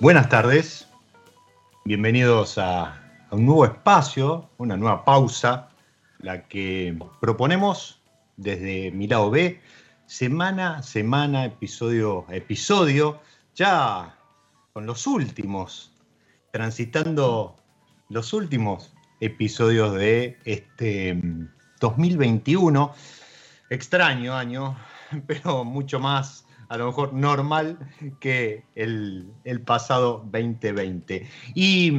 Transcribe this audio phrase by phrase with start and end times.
[0.00, 0.88] Buenas tardes,
[1.84, 2.98] bienvenidos a,
[3.32, 5.68] un nuevo espacio, una nueva pausa,
[6.20, 8.00] la que proponemos
[8.38, 9.60] desde mi lado B,
[10.06, 13.20] semana a semana, episodio a episodio,
[13.54, 14.16] ya
[14.72, 15.92] con los últimos,
[16.50, 17.56] transitando
[18.08, 21.20] los últimos episodios de este
[21.78, 22.86] 2021.
[22.86, 24.78] Mm, Extraño año,
[25.26, 27.78] pero mucho más a lo mejor normal
[28.20, 29.32] que el,
[29.66, 31.28] pasado 2020.
[31.52, 31.92] Y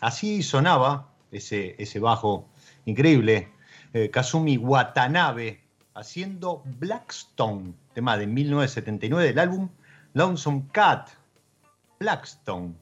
[0.00, 2.48] así sonaba ese, ese bajo
[2.84, 3.52] increíble,
[3.92, 5.62] eh, Kazumi Watanabe,
[5.94, 9.68] haciendo Blackstone, tema de 1979 del álbum
[10.14, 11.10] Lonesome Cat,
[12.00, 12.74] Blackstone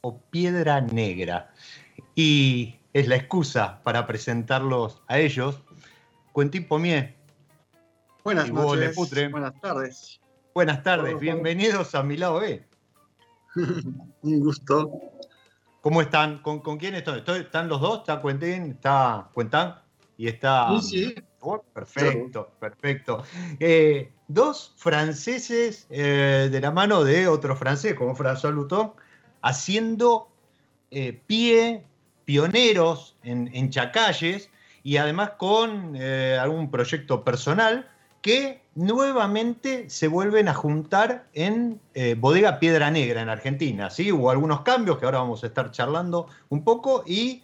[0.00, 1.52] o Piedra Negra.
[2.14, 5.60] Y es la excusa para presentarlos a ellos.
[6.34, 7.14] Quentin Pomier.
[8.24, 8.96] Buenas noches.
[9.30, 10.20] Buenas tardes.
[10.58, 12.66] Buenas tardes, bienvenidos a mi lado B.
[14.22, 14.90] Un gusto.
[15.82, 16.42] ¿Cómo están?
[16.42, 17.22] ¿Con, quién están?
[17.24, 18.00] ¿Están los dos?
[18.00, 18.72] ¿Está Quentin?
[18.72, 19.76] ¿Está Cuentan?
[20.16, 20.76] Y está.
[20.80, 23.22] Sí, oh, perfecto, perfecto.
[23.60, 28.94] Eh, dos franceses eh, de la mano de otro francés, como François Luton,
[29.42, 30.28] haciendo
[30.90, 31.84] eh, pie,
[32.24, 34.50] pioneros en, en, Chacalles
[34.82, 37.88] y además con algún proyecto personal
[38.22, 43.90] que nuevamente se vuelven a juntar en eh, Bodega Piedra Negra en Argentina.
[43.90, 44.12] ¿sí?
[44.12, 47.42] Hubo algunos cambios que ahora vamos a estar charlando un poco y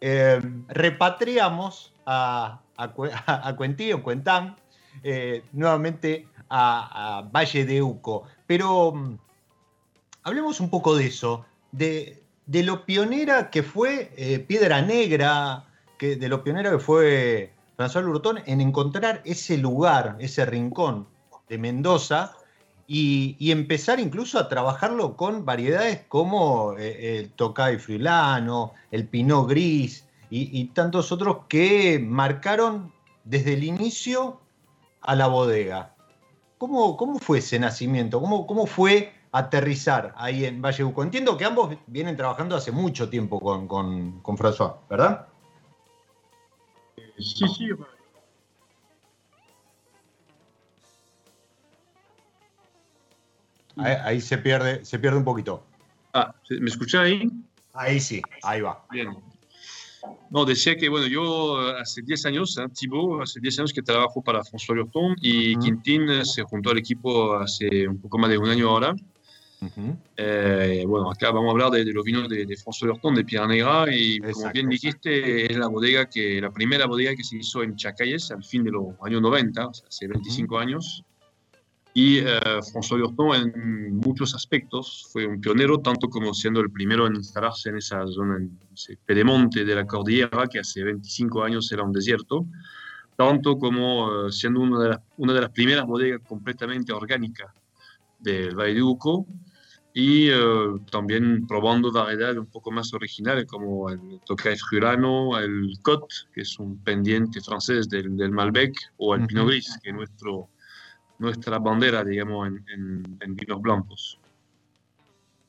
[0.00, 4.56] eh, repatriamos a, a, Cuentío, Cuentán,
[5.02, 8.24] eh, nuevamente a, Valle de Uco.
[8.46, 9.18] Pero mm,
[10.24, 15.64] hablemos un poco de eso, de, de lo pionera que fue Piedra Negra,
[15.98, 21.08] que, de lo pionera que fue François Lurtón en encontrar ese lugar, ese rincón
[21.48, 22.36] de Mendoza
[22.86, 30.06] y, empezar incluso a trabajarlo con variedades como eh, el Tocay Frilano, el Pinot Gris
[30.30, 32.92] y, tantos otros que marcaron
[33.24, 34.40] desde el inicio
[35.00, 35.96] a la bodega.
[36.58, 38.20] ¿Cómo, cómo fue ese nacimiento?
[38.20, 41.02] ¿Cómo, ¿Cómo fue aterrizar ahí en Valle Uco?
[41.02, 45.26] Entiendo que ambos vienen trabajando hace mucho tiempo con, con, con François, ¿verdad?
[47.18, 47.68] Sí, sí.
[53.76, 55.64] Ahí, se pierde, se pierde un poquito.
[56.12, 57.28] Ah, ¿me escucha ahí?
[57.72, 58.84] Ahí sí, ahí va.
[58.90, 59.16] Bien.
[60.30, 62.66] No, decía que, bueno, yo hace 10 años, ¿eh?
[62.74, 67.34] Thibaut, hace 10 años que trabajo para François Lurton y Quintín se juntó al equipo
[67.36, 68.94] hace un poco más de un año ahora.
[70.16, 73.86] Eh, bueno, acá vamos a hablar de, los vinos de, François Lurton, de Piedra Negra,
[73.94, 77.76] y como bien dijiste, es la bodega que, la primera bodega que se hizo en
[77.76, 81.04] Chacalles al fin de los años 90, o sea, hace 25 años.
[81.94, 82.24] Y eh,
[82.72, 87.68] François Lurton en muchos aspectos fue un pionero, tanto como siendo el primero en instalarse
[87.68, 91.92] en esa zona, en ese pedemonte de la cordillera, que hace 25 años era un
[91.92, 92.46] desierto,
[93.14, 97.52] tanto como eh, siendo una de, las, una de las primeras bodegas completamente orgánicas
[98.22, 99.26] del Valle de Uco,
[99.94, 100.36] y eh,
[100.90, 106.58] también probando variedades un poco más originales como el Tocay Friulano, el Cot, que es
[106.58, 110.48] un pendiente francés del, del Malbec, o el Pinot Gris, que es nuestro
[111.22, 114.18] nuestra bandera, digamos, en, vinos blancos.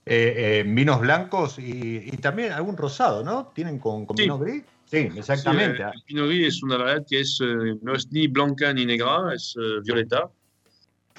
[0.05, 3.47] Eh, eh, vinos blancos y, también algún rosado, ¿no?
[3.55, 4.63] ¿Tienen con, con Pinot Gris?
[4.85, 5.81] Sí, exactamente.
[5.81, 9.33] el Pinot Gris es una variedad que es, eh, no es ni blanca ni negra,
[9.33, 10.29] es violeta.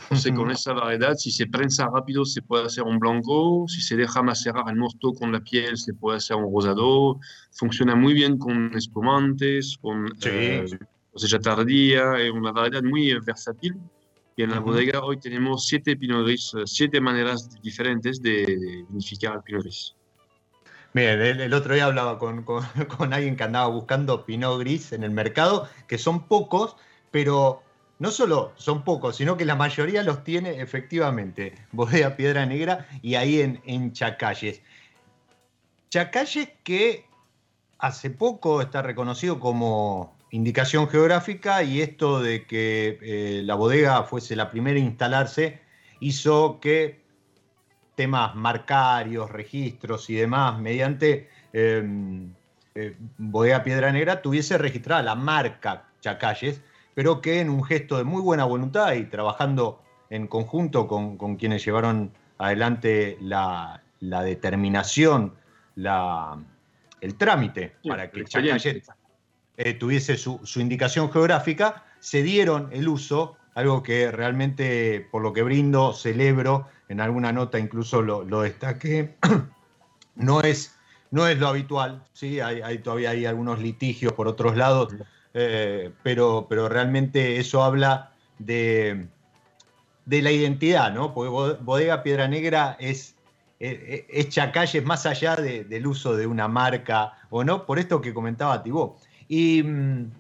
[0.02, 3.64] Entonces, con esa variedad, si se prensa rápido, se puede hacer un blanco.
[3.69, 7.20] Si se deja macerar el mosto con la piel, se puede hacer un rosado.
[7.52, 10.08] Funciona muy bien con espumantes, con
[11.12, 12.19] cosecha tardía.
[12.19, 13.76] Es una variedad muy versátil.
[14.37, 19.37] Y en la bodega hoy tenemos siete Pinot Gris, eh, siete maneras diferentes de vinificar
[19.37, 19.94] el Pinot Gris.
[20.93, 22.64] Bien, el, otro día hablaba con, con,
[23.12, 26.76] alguien que andaba buscando Pinot Gris en el mercado, que son pocos,
[27.11, 27.63] pero
[28.05, 33.15] no solo son pocos, sino que la mayoría los tiene efectivamente Bodega Piedra Negra y
[33.15, 34.61] ahí en, en Chacalles.
[35.89, 37.06] Chacalles que
[37.79, 44.37] hace poco está reconocido como indicación geográfica y esto de que eh, la bodega fuese
[44.37, 45.62] la primera a instalarse
[46.00, 47.00] hizo que
[47.95, 52.35] temas marcarios, registros y demás, mediante em,
[52.75, 56.61] eh, Bodega Piedra Negra, tuviese registrada la marca Chacalles,
[56.94, 61.64] pero que en un gesto de muy buena voluntad y trabajando en conjunto con, quienes
[61.64, 65.35] llevaron adelante la, determinación,
[65.75, 66.38] la,
[67.00, 68.82] el trámite para que Chacalles
[69.56, 75.43] eh, tuviese su, indicación geográfica, se dieron el uso, algo que realmente por lo que
[75.43, 79.17] brindo, celebro, en alguna nota incluso lo, destaqué,
[80.17, 80.76] no es,
[81.11, 82.40] no es lo habitual, ¿sí?
[82.40, 84.94] hay, todavía hay algunos litigios por otros lados,
[85.35, 89.09] eh, pero, pero realmente eso habla de,
[90.07, 91.13] de la identidad, ¿no?
[91.13, 91.31] porque
[91.63, 93.15] Bodega Piedra Negra es
[93.65, 98.63] es Chacalles más allá del uso de una marca o no, por esto que comentaba
[98.63, 98.99] Tibó.
[99.29, 100.13] ¿Y mm,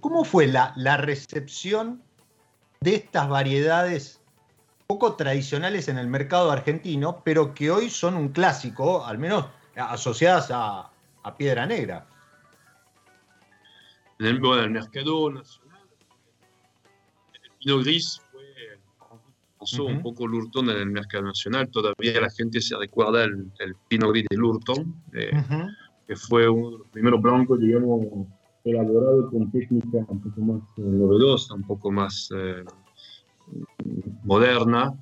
[0.00, 2.02] cómo fue la, recepción
[2.80, 4.20] de estas variedades
[4.86, 10.48] poco tradicionales en el mercado argentino, pero que hoy son un clásico, al menos asociadas
[10.50, 10.90] a,
[11.36, 12.06] Piedra Negra?
[14.20, 15.80] En el, mercado nacional,
[17.34, 18.42] el Pinot Gris fue,
[19.56, 21.70] pasó un poco Lurton en el mercado nacional.
[21.70, 23.52] Todavía la gente se recuerda el,
[23.86, 25.30] Pinot Gris de Lurton, eh,
[26.08, 28.06] que fue uno de los primeros blancos, digamos,
[28.64, 32.64] elaborado con técnica un poco más eh, novedosa, un poco más eh,
[34.24, 34.94] moderna,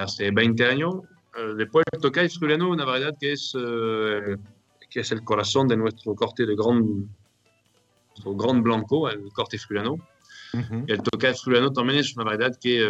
[0.00, 0.94] hace 20 años.
[1.58, 3.52] después toca Friulano, una variedad que es,
[4.88, 6.56] que es el corazón de nuestro corte de
[8.22, 9.96] Grand, Grand Blanco, el corte Friulano.
[10.86, 12.88] El Tocay Friulano también es una variedad que,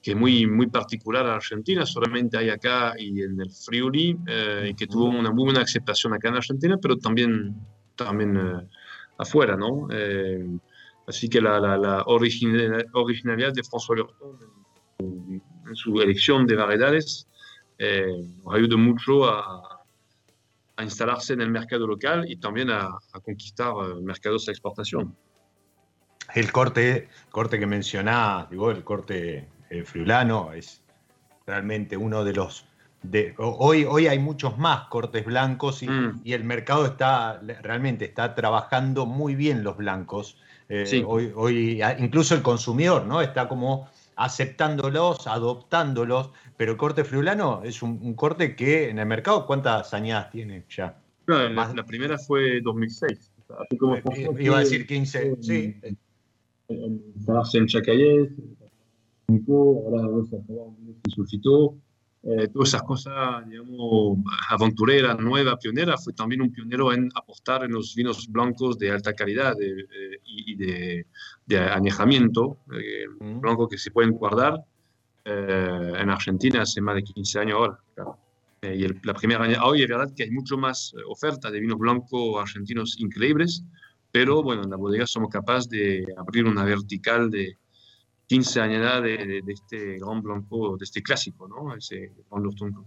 [0.00, 4.16] que es muy, muy particular a Argentina, solamente hay acá y en el Friuli,
[4.64, 7.56] y que tuvo una muy buena aceptación acá en Argentina, pero también
[7.96, 8.68] también eh,
[9.18, 9.88] afuera, ¿no?
[9.90, 10.46] Eh,
[11.06, 14.38] así que la, la, originalidad de François Lurton
[14.98, 15.42] en,
[15.74, 17.26] su elección de variedades
[17.78, 19.75] eh, nos ayuda mucho a,
[20.76, 25.16] a, instalarse en el mercado local y también a, conquistar mercados de exportación.
[26.34, 29.48] El corte, corte que mencionaba, digo, el corte
[29.84, 30.82] friulano, es
[31.46, 32.66] realmente uno de los
[33.38, 36.20] hoy, hoy hay muchos más cortes blancos mm.
[36.24, 40.38] y, el mercado está realmente está trabajando muy bien los blancos.
[40.68, 43.20] Eh, hoy, hoy, incluso el consumidor, ¿no?
[43.20, 49.46] Está como aceptándolos, adoptándolos, pero el corte friulano es un, corte que en el mercado,
[49.46, 50.98] ¿cuántas añadas tiene ya?
[51.26, 53.32] la, primera fue 2006.
[53.70, 55.76] Eh, iba a decir 15, sí.
[55.82, 55.98] En,
[56.68, 57.02] en,
[57.54, 58.32] en Chacayet,
[59.28, 61.76] ahora vamos a un sulfito,
[62.22, 64.18] eh, todas esas cosas, digamos,
[64.48, 69.12] aventureras, nuevas, pioneras, fue también un pionero en apostar en los vinos blancos de alta
[69.12, 69.54] calidad
[70.24, 71.06] y, de,
[71.46, 73.40] de, añejamiento, eh, mm.
[73.40, 74.60] blancos que se pueden guardar
[75.24, 77.78] eh, en Argentina hace más de 15 años ahora.
[78.62, 82.40] y la primera añada, hoy es verdad que hay mucho más oferta de vinos blancos
[82.40, 83.62] argentinos increíbles,
[84.10, 87.56] pero bueno, en la bodega somos capaces de abrir una vertical de
[88.26, 91.74] 15 añadas de, de, este Gran Blanco, de este clásico, ¿no?
[91.74, 92.86] Ese Grand Lurton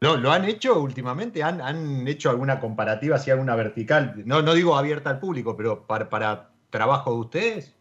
[0.00, 1.42] ¿Lo, ¿Lo han hecho últimamente?
[1.42, 4.22] ¿Han, ¿Han, hecho alguna comparativa, si alguna vertical?
[4.24, 7.76] No, no digo abierta al público, pero para, para trabajo de ustedes.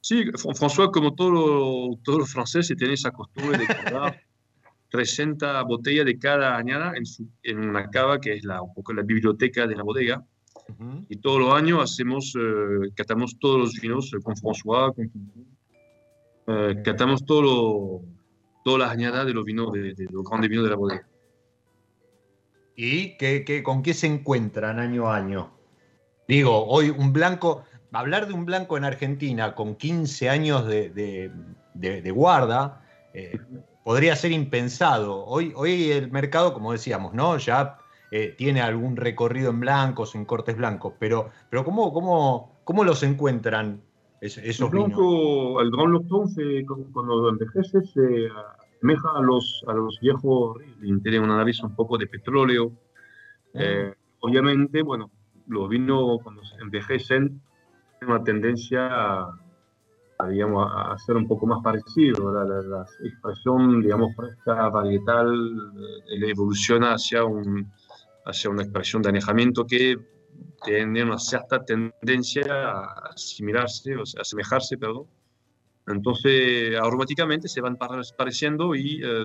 [0.00, 4.22] Sí, François, como todo, todos los franceses, tiene esa costumbre de guardar
[4.90, 8.94] 300 botellas de cada añada en, su, en, una cava que es la, un poco
[8.94, 10.24] la biblioteca de la bodega.
[10.68, 11.06] Uh -huh.
[11.10, 15.10] Y todos los años hacemos, eh, catamos todos los vinos con François, con
[16.50, 18.02] eh, catamos todo lo,
[18.64, 21.08] todas las añadas de los vinos, de, de, los grandes vinos de la bodega.
[22.76, 25.52] ¿Y qué, con qué se encuentran año a año?
[26.26, 30.90] Digo, hoy un blanco, hablar de un blanco en Argentina con 15 años de,
[31.74, 32.80] de guarda
[33.12, 33.38] eh,
[33.84, 35.24] podría ser impensado.
[35.24, 37.36] Hoy, hoy el mercado, como decíamos, ¿no?
[37.38, 37.78] ya
[38.10, 43.02] eh, tiene algún recorrido en blancos, en cortes blancos, pero, pero ¿cómo, cómo, cómo los
[43.02, 43.82] encuentran
[44.20, 46.26] es, esos el blanco, El Grand Lurton,
[46.92, 51.02] cuando envejece, se asemeja a los, a los viejos Riesling.
[51.02, 52.68] Tiene una nariz un poco de petróleo.
[52.68, 53.58] Mm.
[53.58, 55.10] Eh, obviamente, bueno,
[55.46, 57.40] los vinos cuando se envejecen
[57.98, 59.38] tienen una tendencia a,
[60.18, 62.32] a, digamos, a ser un poco más parecido.
[62.32, 65.72] La, la, la expresión, digamos, fresca, varietal,
[66.08, 67.70] eh, evoluciona hacia, un,
[68.26, 69.98] hacia una expresión de anejamiento que
[70.64, 75.06] tiene una cierta tendencia a asimilarse, o sea, asemejarse, perdón.
[75.86, 79.24] Entonces, aromáticamente se van pareciendo y eh,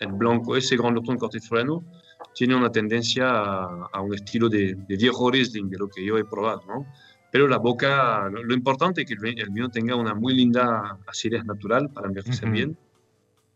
[0.00, 1.84] el blanco, ese Grand Lurton Cortés Floriano,
[2.34, 6.18] tiene una tendencia a, a, un estilo de, de viejo Riesling, de lo que yo
[6.18, 6.86] he probado, ¿no?
[7.30, 10.98] Pero la boca, lo, lo importante es que el, el, vino tenga una muy linda
[11.06, 12.54] acidez natural para envejecer uh -huh.
[12.54, 12.78] bien.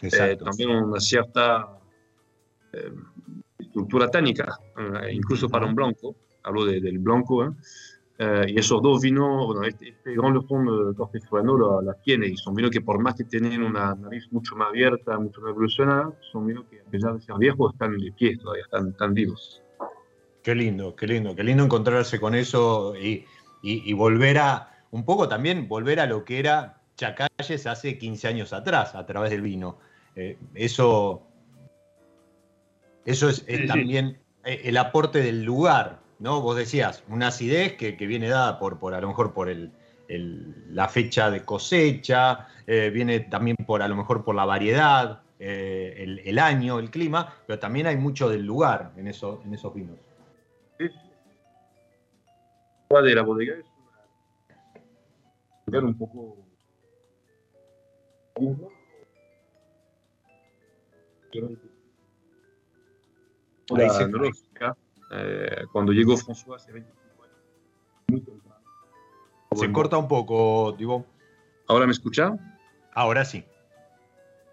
[0.01, 1.79] Eh, también una cierta
[2.73, 2.93] eh,
[3.59, 7.51] estructura tánica, eh, incluso para un blanco hablo de, del blanco, ¿eh?
[8.21, 10.17] Eh, y esos dos vinos, bueno, este, este de
[10.97, 14.27] Cortés Floriano la, la, tiene, y son vinos que por más que tienen una nariz
[14.33, 17.97] mucho más abierta, mucho más evolucionada, son vinos que a pesar de ser viejos están
[17.97, 19.63] de pie todavía, están, están vivos.
[20.43, 23.25] Qué lindo, qué lindo, qué lindo encontrarse con eso y,
[23.63, 28.27] y, y, volver a, un poco también, volver a lo que era Chacalles hace 15
[28.27, 29.79] años atrás, a través del vino.
[30.17, 31.23] Eh, eso,
[33.05, 34.59] eso es, es sí, también sí.
[34.65, 36.41] el aporte del lugar, ¿no?
[36.41, 39.73] Vos decías, una acidez que, que viene dada por, por, a lo mejor por el,
[40.09, 45.23] el, la fecha de cosecha, eh, viene también por a lo mejor por la variedad,
[45.39, 49.55] eh, el, el, año, el clima, pero también hay mucho del lugar en, eso, en
[49.55, 49.97] esos vinos.
[50.79, 50.91] Sí.
[52.91, 53.65] de la bodega es
[55.67, 55.81] una...
[55.81, 56.37] un poco
[63.71, 67.37] la eh, cuando llegó François hace 25 años.
[68.09, 68.65] Muy temprano.
[69.53, 71.07] Se bueno, corta un poco, Tibón.
[71.67, 72.37] ¿Ahora me escucha?
[72.93, 73.45] Ahora sí.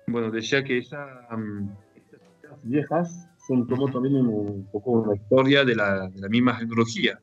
[0.08, 2.22] Bueno, decía que esa, um, estas
[2.64, 7.20] viejas son como también un, un, poco una historia de la, de la misma genealogía.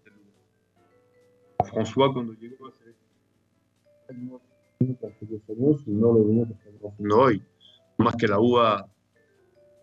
[1.59, 2.95] François cuando llegó hace
[4.09, 6.13] 25 años no
[6.99, 7.43] lo hoy.
[7.99, 8.87] Más que la uva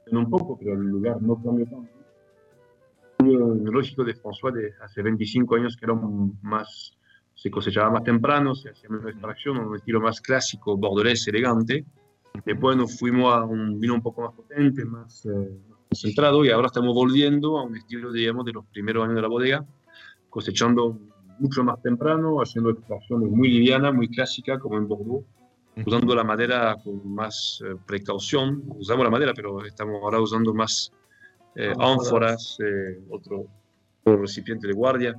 [0.07, 1.98] en un poco, pero el lugar no cambió tanto
[3.35, 5.93] lógico de François de hace 25 años que era
[6.41, 6.97] más,
[7.33, 11.85] se cosechaba más temprano, se hacía menos extracción, un estilo más clásico, bordelés, elegante.
[12.45, 15.49] Después nos fuimos a un vino un poco más potente, más eh,
[15.89, 19.27] concentrado, y ahora estamos volviendo a un estilo, digamos, de los primeros años de la
[19.27, 19.65] bodega,
[20.29, 20.99] cosechando
[21.39, 25.25] mucho más temprano, haciendo extracciones muy livianas, muy clásicas, como en Bordeaux,
[25.85, 28.63] usando la madera con más eh, precaución.
[28.77, 30.91] Usamos la madera, pero estamos ahora usando más
[31.59, 33.47] eh, ánforas, eh, otro,
[34.03, 35.15] otro, recipiente de guardia.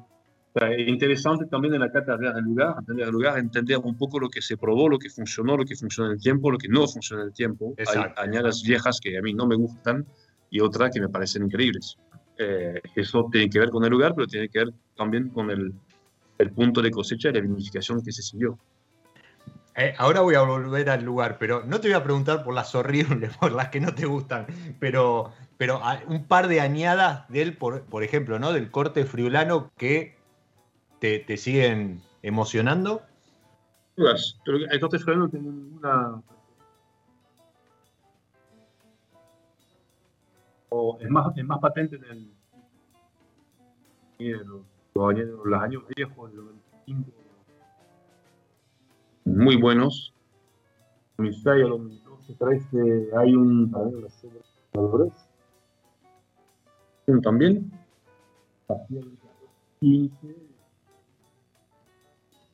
[0.52, 3.96] O sea, es interesante también en la cata del lugar, entender el lugar, entender un
[3.96, 6.58] poco lo que se probó, lo que funcionó, lo que funciona en el tiempo, lo
[6.58, 7.74] que no funciona en el tiempo.
[7.76, 8.20] Exacto.
[8.20, 10.04] Hay añadas viejas que a mí no me gustan
[10.50, 11.96] y otras que me parecen increíbles.
[12.38, 15.72] Eh, eso tiene que ver con el lugar, pero tiene que ver también con el,
[16.38, 18.58] el punto de cosecha y la vinificación que se siguió.
[19.76, 22.74] Eh, ahora voy a volver al lugar, pero no te voy a preguntar por las
[22.74, 24.46] horribles, por las que no te gustan,
[24.78, 28.54] pero, pero un par de añadas de él, por, por ejemplo, ¿no?
[28.54, 30.16] Del corte friulano que
[31.00, 33.02] te, te siguen emocionando.
[33.94, 36.22] El corte friulano no tiene ninguna.
[40.70, 42.32] O es, más, es más patente en el.
[44.18, 44.62] En los,
[45.44, 46.46] los años viejos, los
[46.86, 47.10] 25
[49.26, 50.14] muy buenos.
[51.18, 53.70] En Misaya, los 12, 13, hay un.
[57.22, 57.70] También.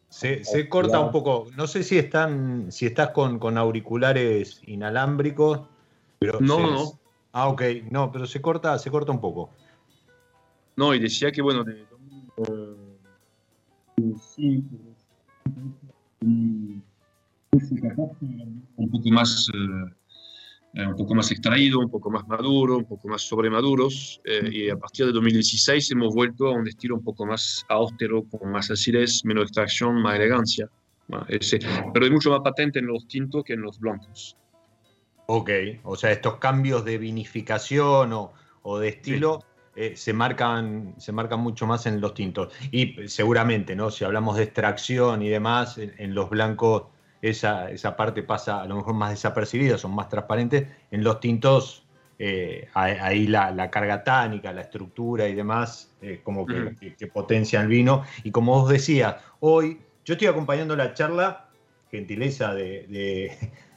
[0.09, 1.47] Se, corta un poco.
[1.57, 5.61] No sé si están, si estás con, con auriculares inalámbricos.
[6.19, 6.99] Pero no, no.
[7.33, 7.63] Ah, ok.
[7.91, 9.51] No, pero se corta, se corta un poco.
[10.77, 11.65] No, y decía que bueno,
[14.21, 14.63] sí,
[16.21, 16.83] un
[18.91, 19.95] poco más eh,
[20.85, 24.77] un poco más extraído, un poco más maduro, un poco más sobremaduros, eh, y a
[24.77, 29.25] partir de 2016 hemos vuelto a un estilo un poco más austero, con más acidez,
[29.25, 30.69] menos extracción, más elegancia.
[31.09, 34.37] pero es mucho más patente en los tintos que en los blancos.
[35.27, 35.51] Ok,
[35.85, 39.45] o sea, estos cambios de vinificación o, de estilo
[39.77, 42.53] eh, se, marcan, se marcan mucho más en los tintos.
[42.71, 43.91] Y seguramente, ¿no?
[43.91, 46.85] Si hablamos de extracción y demás, en los blancos
[47.31, 50.67] esa, esa parte pasa a lo mejor más desapercibida, son más transparentes.
[50.91, 51.87] En los tintos,
[52.19, 57.69] eh, ahí la, carga tánica, la estructura y demás, eh, como que, que, potencia el
[57.69, 58.05] vino.
[58.25, 61.49] Y como vos decías, hoy yo estoy acompañando la charla,
[61.91, 63.37] gentileza de,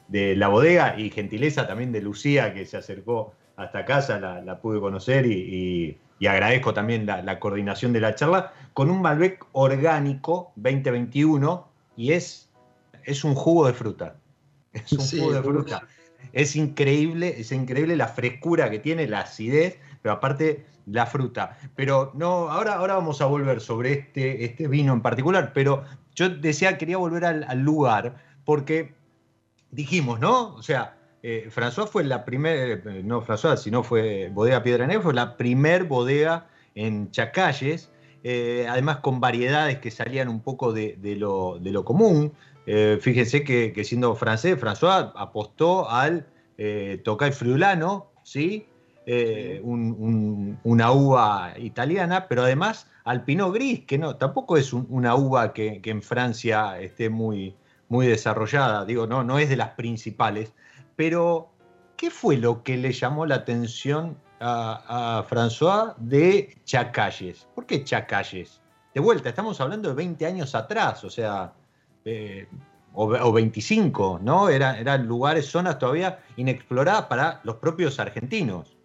[0.09, 5.25] la bodega y gentileza también de Lucía, que se acercó hasta casa, la, pude conocer
[5.25, 12.13] y, agradezco también la, la, coordinación de la charla, con un Malbec orgánico 2021 y
[12.13, 12.48] es
[13.09, 14.15] es un jugo de fruta.
[14.71, 15.87] Es un jugo de fruta.
[16.31, 21.57] Es increíble, es increíble la frescura que tiene, la acidez, pero aparte la fruta.
[21.75, 26.29] Pero no, ahora, ahora vamos a volver sobre este, este vino en particular, pero yo
[26.29, 28.93] decía, quería volver al, lugar, porque
[29.71, 30.55] dijimos, ¿no?
[30.55, 35.01] O sea, eh, François fue la primera, eh, no François, sino fue Bodega Piedra Negra,
[35.01, 37.89] fue la primer bodega en Chacalles,
[38.23, 42.33] eh, además con variedades que salían un poco de, lo, de lo común.
[42.71, 48.67] Eh, fíjense que, siendo francés, François apostó al eh, Tocay Friulano, ¿sí?
[49.07, 55.51] Eh, una uva italiana, pero además al Pinot Gris, que no, tampoco es una uva
[55.51, 57.55] que, en Francia esté muy,
[57.87, 60.53] muy desarrollada, digo, no, no es de las principales,
[60.95, 61.49] pero
[61.97, 67.47] ¿qué fue lo que le llamó la atención a, François de Chacalles?
[67.55, 68.61] ¿Por qué Chacalles?
[68.93, 71.55] De vuelta, estamos hablando de 20 años atrás, o sea,
[72.05, 72.47] eh,
[72.93, 74.49] o, 25, ¿no?
[74.49, 78.79] eran lugares, zonas todavía inexploradas para los propios argentinos.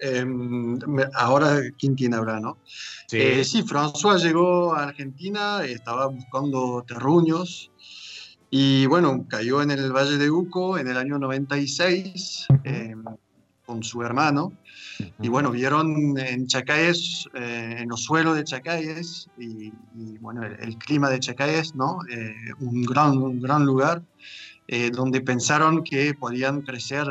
[0.00, 0.78] Em,
[1.14, 2.58] ahora, ¿quién habla, no?
[3.08, 3.18] Sí.
[3.18, 7.72] Eh, sí, François llegó a Argentina, estaba buscando terruños
[8.50, 13.04] y bueno, cayó en el Valle de Uco en el año 96 em,
[13.66, 14.52] con su hermano
[15.20, 19.72] y bueno, vieron en Chacaes, eh, en los suelos de Chacaes, y,
[20.20, 21.98] bueno, el, clima de Chacaes, ¿no?
[22.10, 24.02] Eh, un, gran, un gran lugar
[24.66, 27.06] eh, donde pensaron que podían crecer,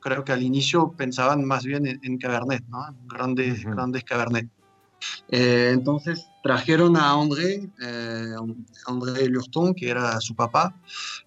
[0.00, 2.84] creo que al inicio pensaban más bien en, Cabernet, ¿no?
[3.06, 4.48] Grandes, grandes Cabernet.
[5.28, 7.68] entonces trajeron a André,
[8.86, 10.74] André Lurton, que era su papá,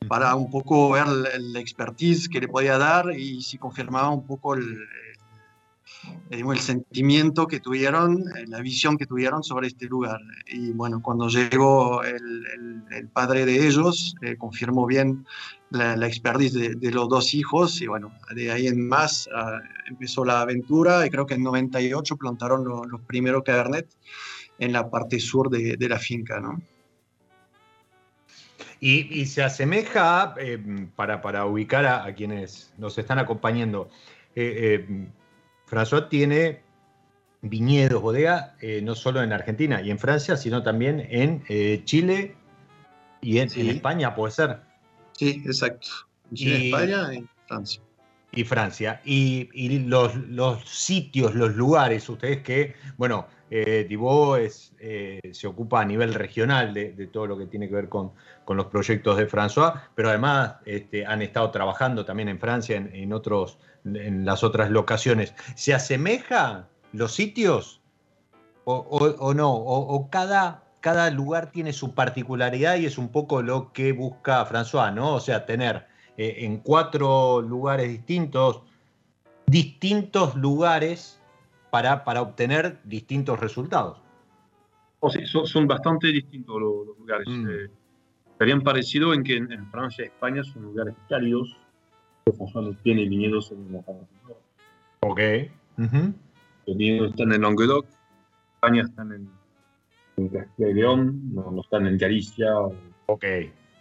[0.08, 4.54] para un poco ver la expertise que le podía dar y si confirmaba un poco
[4.54, 4.78] el,
[6.30, 10.20] el sentimiento que tuvieron, eh, la visión que tuvieron sobre este lugar.
[10.48, 15.26] Y bueno, cuando llegó el, el, padre de ellos, eh, confirmó bien
[15.70, 20.24] la, la expertise de, los dos hijos y bueno, de ahí en más ah, empezó
[20.24, 23.88] la aventura y creo que en 98 plantaron los primeros Cabernet
[24.60, 26.62] en la parte sur de, de la finca, ¿no?
[28.80, 33.89] Y, y se asemeja, eh, para, para, ubicar a, a, quienes nos están acompañando,
[35.68, 36.62] François tiene
[37.42, 42.36] viñedos, bodega, eh, no solo en Argentina y en Francia, sino también en eh, Chile
[43.22, 44.60] y en, España, puede ser.
[45.14, 45.90] Sí, exacto.
[46.32, 47.82] y, España y Francia.
[48.32, 49.02] Y Francia.
[49.06, 50.14] Y, los,
[50.66, 53.88] sitios, los lugares, ustedes que, bueno, eh,
[54.80, 58.12] eh, se ocupa a nivel regional de, todo lo que tiene que ver con,
[58.48, 63.12] los proyectos de François, pero además este, han estado trabajando también en Francia en
[63.96, 65.34] en las otras locaciones.
[65.56, 67.82] ¿Se asemeja los sitios
[68.66, 69.54] o, no?
[69.54, 74.94] O, cada, cada lugar tiene su particularidad y es un poco lo que busca François,
[74.94, 75.16] ¿no?
[75.16, 78.62] O sea, tener eh, en cuatro lugares distintos,
[79.46, 81.22] distintos lugares
[81.70, 84.02] para, para obtener distintos resultados.
[85.00, 87.28] Oh, sí, son, bastante distintos los, lugares.
[87.28, 87.48] Mm.
[87.50, 87.70] Eh,
[88.38, 91.56] serían parecidos en que en Francia y España son lugares cálidos,
[92.84, 93.84] tiene viñedos en la
[95.02, 95.20] Ok.
[96.66, 97.86] Los viñedos están en Languedoc,
[98.56, 99.30] España están en,
[100.18, 102.54] en Castilla y León, no, están en Galicia.
[103.06, 103.26] Ok.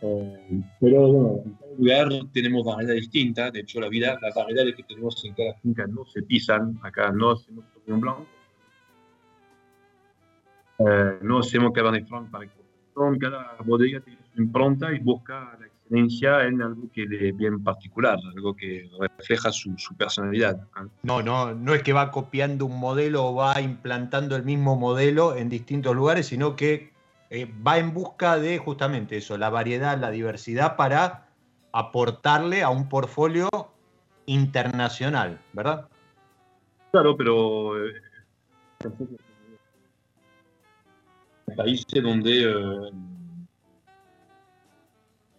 [0.02, 3.52] Eh, pero bueno, en cada lugar tenemos variedades distintas.
[3.52, 6.78] De hecho, la vida, las variedades que tenemos en cada finca no se pisan.
[6.82, 8.18] Acá no hacemos Sauvignon Blanc.
[10.78, 13.18] Eh, no hacemos Cabernet Franc para exportación.
[13.18, 18.18] Cada bodega tiene su impronta y busca la excelencia en algo que es bien particular,
[18.34, 20.66] algo que refleja su, su, personalidad.
[21.02, 25.36] No, no, no es que va copiando un modelo o va implantando el mismo modelo
[25.36, 26.95] en distintos lugares, sino que
[27.30, 31.28] eh, va en busca de justamente eso, la variedad, la diversidad para
[31.72, 33.48] aportarle a un portfolio
[34.26, 35.88] internacional, ¿verdad?
[36.90, 37.92] Claro, pero eh,
[41.56, 42.44] países donde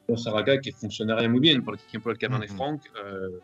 [0.08, 3.40] eh, acá que funcionaría muy bien, por ejemplo el Cabernet Franc, eh,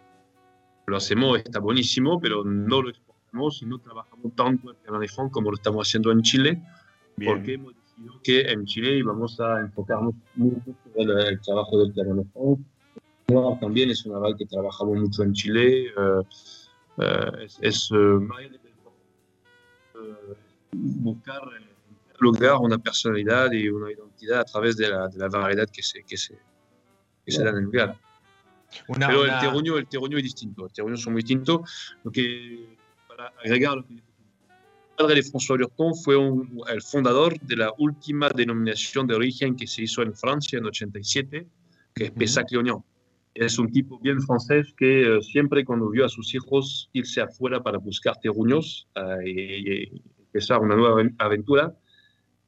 [0.85, 5.31] lo hacemos, está buenísimo, pero no lo exportamos y no trabajamos tanto el Cabernet Franc
[5.31, 6.61] como lo estamos haciendo en Chile,
[7.23, 7.73] porque hemos
[8.23, 13.59] que en Chile vamos a enfocarnos mucho sobre el, trabajo del Franc.
[13.59, 15.87] También es una val que trabajamos mucho en Chile.
[15.87, 16.21] Eh,
[16.99, 18.27] eh, es, uh,
[20.71, 21.69] buscar en
[22.19, 26.03] lugar una personalidad y una identidad a través de la, de la variedad que se,
[26.03, 26.37] que se,
[27.25, 27.97] que se da en el lugar.
[28.87, 31.95] Pero el terruño, el terruño es distinto, el terruño son muy distintos.
[32.03, 32.77] Lo que,
[33.07, 34.01] para agregar lo que
[34.97, 36.15] padre de François Lurton fue
[36.69, 41.47] el fundador de la última denominación de origen que se hizo en Francia en 87,
[41.93, 42.83] que es Pessac-Léognan.
[43.33, 47.63] Es un tipo bien francés que eh, siempre cuando vio a sus hijos irse afuera
[47.63, 51.75] para buscar terruños uh, y, empezar una nueva aventura,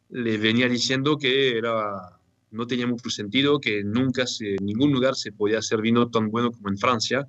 [0.09, 2.19] le venía diciendo que era,
[2.51, 6.51] no tenía mucho sentido, que nunca en ningún lugar se podía hacer vino tan bueno
[6.51, 7.27] como en Francia,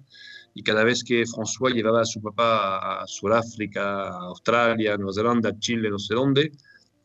[0.56, 5.58] y cada vez que François llevaba a su papá a Sudáfrica, a Australia, Nueva Zelanda,
[5.58, 6.50] Chile, no sé dónde,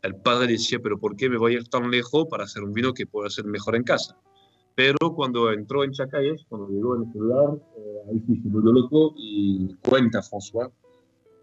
[0.00, 2.72] el padre decía, pero ¿por qué me voy a ir tan lejos para hacer un
[2.72, 4.16] vino que pueda ser mejor en casa?
[4.74, 8.72] Pero cuando entró en Chacayes, cuando llegó en el celular, eh, ahí sí se volvió
[8.72, 10.70] loco y cuenta François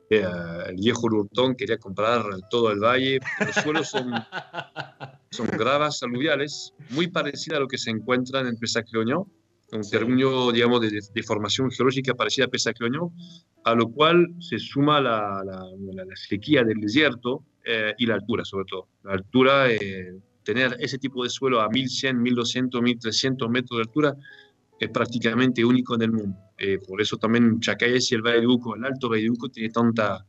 [0.10, 0.26] que eh,
[0.69, 3.19] el viejo Lurton quería comprar todo el valle.
[3.45, 4.12] Los suelos son,
[5.30, 9.26] son gravas aluviales, muy parecidas a lo que se encuentra en el Pessac-Léognan,
[9.71, 9.91] un sí.
[9.91, 13.10] terruño, digamos, de, de, formación geológica parecida a Pessac-Léognan,
[13.63, 18.15] a lo cual se suma la, la, la, la sequía del desierto eh, y la
[18.15, 18.88] altura, sobre todo.
[19.03, 24.15] La altura, eh, tener ese tipo de suelo a 1100, 1200, 1300 metros de altura
[24.79, 26.38] es prácticamente único en el mundo.
[26.58, 29.49] Eh, por eso también Chacayes y el Valle de Uco, el Alto Valle de Uco,
[29.49, 30.25] tiene tanta,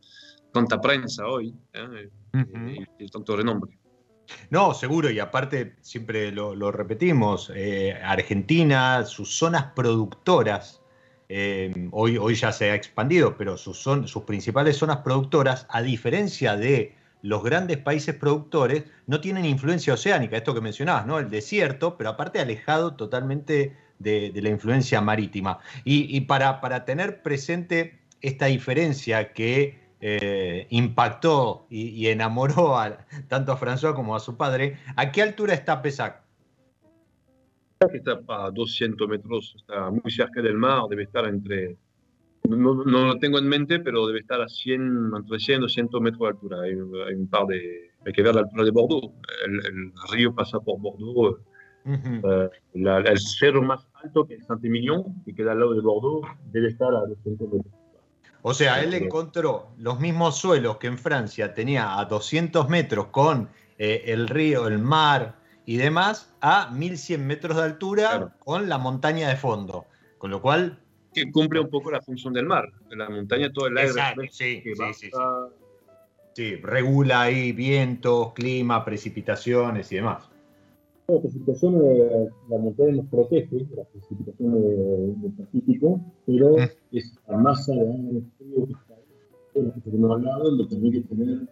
[0.53, 2.87] tanta prensa hoy uh -huh.
[2.99, 3.80] y, y tanto renombre.
[4.51, 10.81] No, seguro, y aparte siempre lo, repetimos, eh, Argentina, sus zonas productoras,
[11.29, 15.83] eh, hoy, hoy ya se ha expandido, pero sus, son, sus principales zonas productoras, a
[15.83, 21.19] diferencia de los grandes países productores, no tienen influencia oceánica, esto que mencionabas, ¿no?
[21.19, 25.59] El desierto, pero aparte alejado totalmente de, de la influencia marítima.
[25.85, 33.07] Y, y para, para tener presente esta diferencia que eh, impactó y, y enamoró a,
[33.29, 34.79] tanto a François como a su padre.
[34.97, 36.23] ¿A qué altura está Pesac?
[37.93, 41.79] Está a 200 metros, está muy cerca del mar, debe estar entre,
[42.47, 46.01] no, no, lo tengo en mente, pero debe estar a 100, entre 100 y 200
[46.03, 46.61] metros de altura.
[46.61, 49.13] Hay, hay, un par de, hay que ver la altura de Bordeaux.
[49.47, 51.41] El, el río pasa por Bordeaux.
[51.87, 52.51] Uh -huh.
[52.75, 56.69] la, el cerro más alto, que es Saint-Emilion, que queda al lado de Bordeaux, debe
[56.69, 57.80] estar a 200 metros.
[58.43, 63.51] O sea, él encontró los mismos suelos que en Francia tenía a 200 metros con
[63.79, 68.33] eh, el río, el mar y demás, a 1100 metros de altura claro.
[68.39, 69.87] con la montaña de fondo.
[70.19, 70.79] Con lo cual.
[71.13, 72.71] Que cumple un poco la función del mar.
[72.91, 73.91] La montaña, todo el aire.
[73.91, 75.11] Exacto, sí, que sí, sí, sí.
[76.35, 80.30] sí, regula ahí vientos, clima, precipitaciones y demás.
[81.15, 84.53] La precipitación, eh, la montaña nos protege, la precipitación
[85.23, 86.57] del Pacífico, pero
[86.93, 88.95] es la masa de aire frío que está
[89.53, 91.49] que tener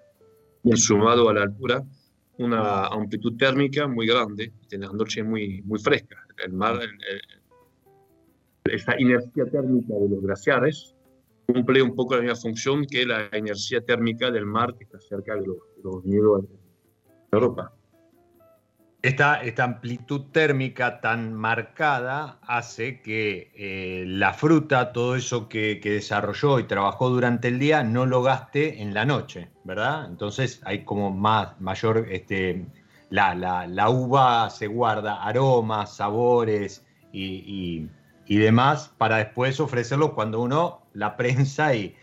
[0.64, 1.84] y sumado a la altura
[2.38, 6.16] una amplitud térmica muy grande, tener noche muy, muy fresca.
[6.44, 7.20] El mar, el, el,
[8.72, 10.94] esta inercia térmica de los glaciares
[11.46, 15.34] cumple un poco la misma función que la inercia térmica del mar que está cerca
[15.34, 16.48] de los, de los de
[17.32, 17.72] Europa.
[19.08, 26.64] Esta, amplitud térmica tan marcada hace que eh, la fruta, todo eso que, desarrolló y
[26.64, 30.04] trabajó durante el día, no lo gaste en la noche, ¿verdad?
[30.04, 32.66] Entonces hay como más, mayor, este,
[33.08, 37.88] la, la, la uva se guarda aromas, sabores y,
[38.28, 41.94] demás para después ofrecerlo cuando uno la prensa y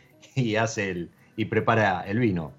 [0.56, 2.52] hace el, y prepara el vino.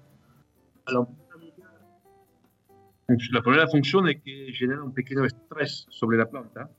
[3.31, 6.69] La primera función es que genera un pequeño estrés sobre la planta.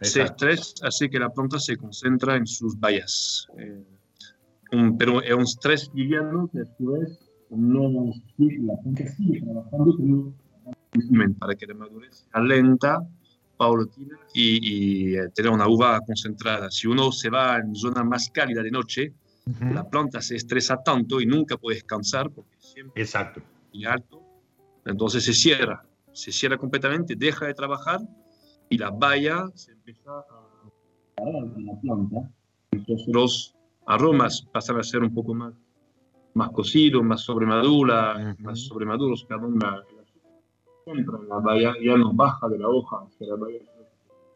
[0.00, 3.46] Ese estrés hace que la planta se concentre en sus bayas.
[3.58, 3.84] Eh,
[4.98, 7.18] pero es un estrés liviano que a su vez
[7.50, 10.32] no la planta sigue trabajando
[11.38, 13.06] para que la madurez sea lenta,
[13.56, 16.70] paulatina y, y, eh, tener una uva concentrada.
[16.70, 19.12] Si uno se va en zona más cálida de noche,
[19.60, 23.42] la planta se estresa tanto y nunca puede descansar porque siempre Exacto.
[23.72, 24.19] y alto
[24.84, 28.00] entonces se cierra, se cierra completamente, deja de trabajar
[28.68, 30.50] y la valla se empieza a
[31.16, 32.30] en la planta.
[32.70, 33.54] Entonces los
[33.86, 35.54] aromas pasan a ser un poco más,
[36.34, 39.84] más cocidos, más sobremadura, más sobremaduros, perdón, la,
[40.86, 43.58] entra en la valla, ya no baja de la hoja la valla,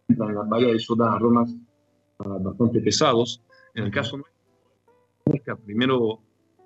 [0.09, 1.55] entra en la valla y eso da aromas
[2.19, 3.43] ah, bastante pesados.
[3.75, 6.21] En el caso nuestro, primero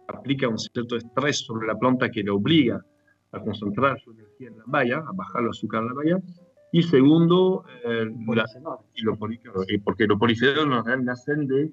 [0.09, 2.85] aplica un cierto estrés sobre la planta que le obliga
[3.33, 6.23] a concentrar su energía en la valla, a bajar el azúcar en la valla.
[6.71, 8.11] Y segundo, eh,
[8.95, 11.73] y lo porque los polifenoles nacen de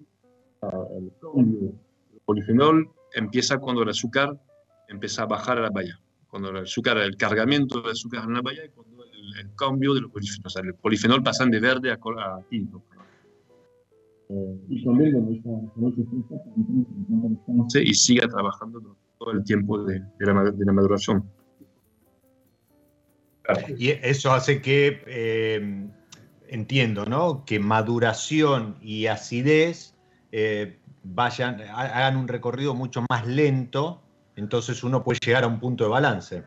[0.61, 1.73] uh, el cambio.
[2.13, 4.39] El polifenol empieza cuando el azúcar
[4.87, 5.99] empieza a bajar a la valla.
[6.29, 10.01] Cuando el azúcar, el cargamento de azúcar en la valla y cuando el, cambio de
[10.01, 10.45] los polifenoles.
[10.45, 12.81] O sea, el polifenol pasan de verde a, a tinto.
[14.69, 15.43] Y también
[17.75, 21.23] y siga trabajando todo el tiempo de, de, la, de la maduración.
[23.77, 25.87] Y eso hace que, eh,
[26.47, 27.45] entiendo, ¿no?
[27.45, 29.95] Que maduración y acidez
[30.31, 34.01] eh, vayan, hagan un recorrido mucho más lento,
[34.35, 36.43] entonces uno puede llegar a un punto de balance.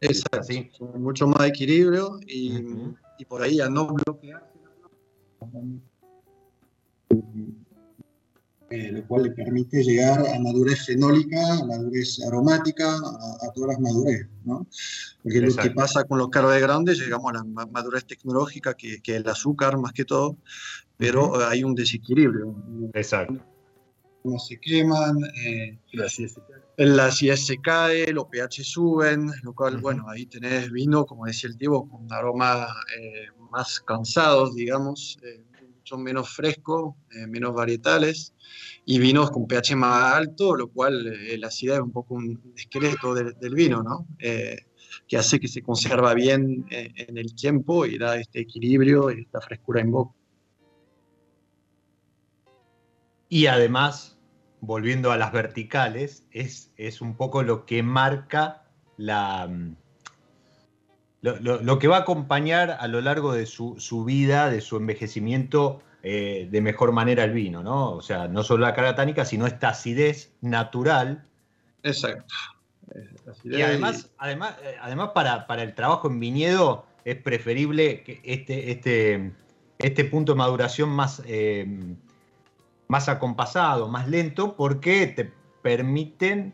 [0.00, 0.70] Exacto, ¿sí?
[0.98, 2.64] mucho más equilibrio y,
[3.18, 4.52] y por ahí a no bloquear
[8.72, 13.80] eh, lo cual le permite llegar a madurez fenólica, a madurez aromática, a, todas las
[13.80, 14.66] madurez, ¿no?
[15.22, 19.16] Porque lo que pasa con los de grandes, llegamos a la madurez tecnológica, que, que
[19.16, 20.38] el azúcar más que todo,
[20.96, 22.54] pero hay un desequilibrio.
[22.94, 23.44] Exacto.
[24.24, 25.78] No se queman, eh,
[26.76, 31.50] la acidez se cae, los pH suben, lo cual, bueno, ahí tenés vino, como decía
[31.50, 35.42] el tío, con aromas eh, más cansados, digamos, eh,
[35.82, 36.94] mucho menos frescos,
[37.28, 38.34] menos varietales
[38.84, 42.54] y vinos con pH más alto, lo cual eh, la acidez es un poco un
[42.56, 44.06] esqueleto del, vino, ¿no?
[44.20, 44.56] Eh,
[45.08, 49.22] que hace que se conserva bien eh, en el tiempo y da este equilibrio y
[49.22, 50.14] esta frescura en boca.
[53.28, 54.18] Y además,
[54.60, 59.50] volviendo a las verticales, es, es un poco lo que marca la,
[61.22, 64.76] mm, lo, que va a acompañar a lo largo de su, su vida, de su
[64.76, 67.92] envejecimiento, eh, de mejor manera el vino, ¿no?
[67.92, 71.24] O sea, no solo la carga tánica, sino esta acidez natural.
[71.84, 72.34] Exacto.
[73.44, 79.32] y además, además, eh, además para, el trabajo en viñedo es preferible que este, este,
[79.78, 81.66] este punto de maduración más, eh,
[82.88, 85.32] más acompasado, más lento, porque te
[85.62, 86.52] permiten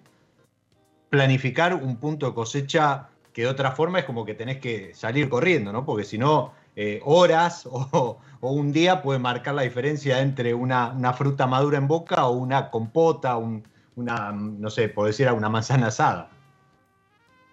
[1.09, 3.08] planificar un punto de cosecha
[3.39, 5.85] que de otra forma es como que tenés que salir corriendo, ¿no?
[5.85, 11.47] Porque si no, eh, horas o, un día puede marcar la diferencia entre una, fruta
[11.47, 16.29] madura en boca o una compota, una, no sé, por decir una manzana asada.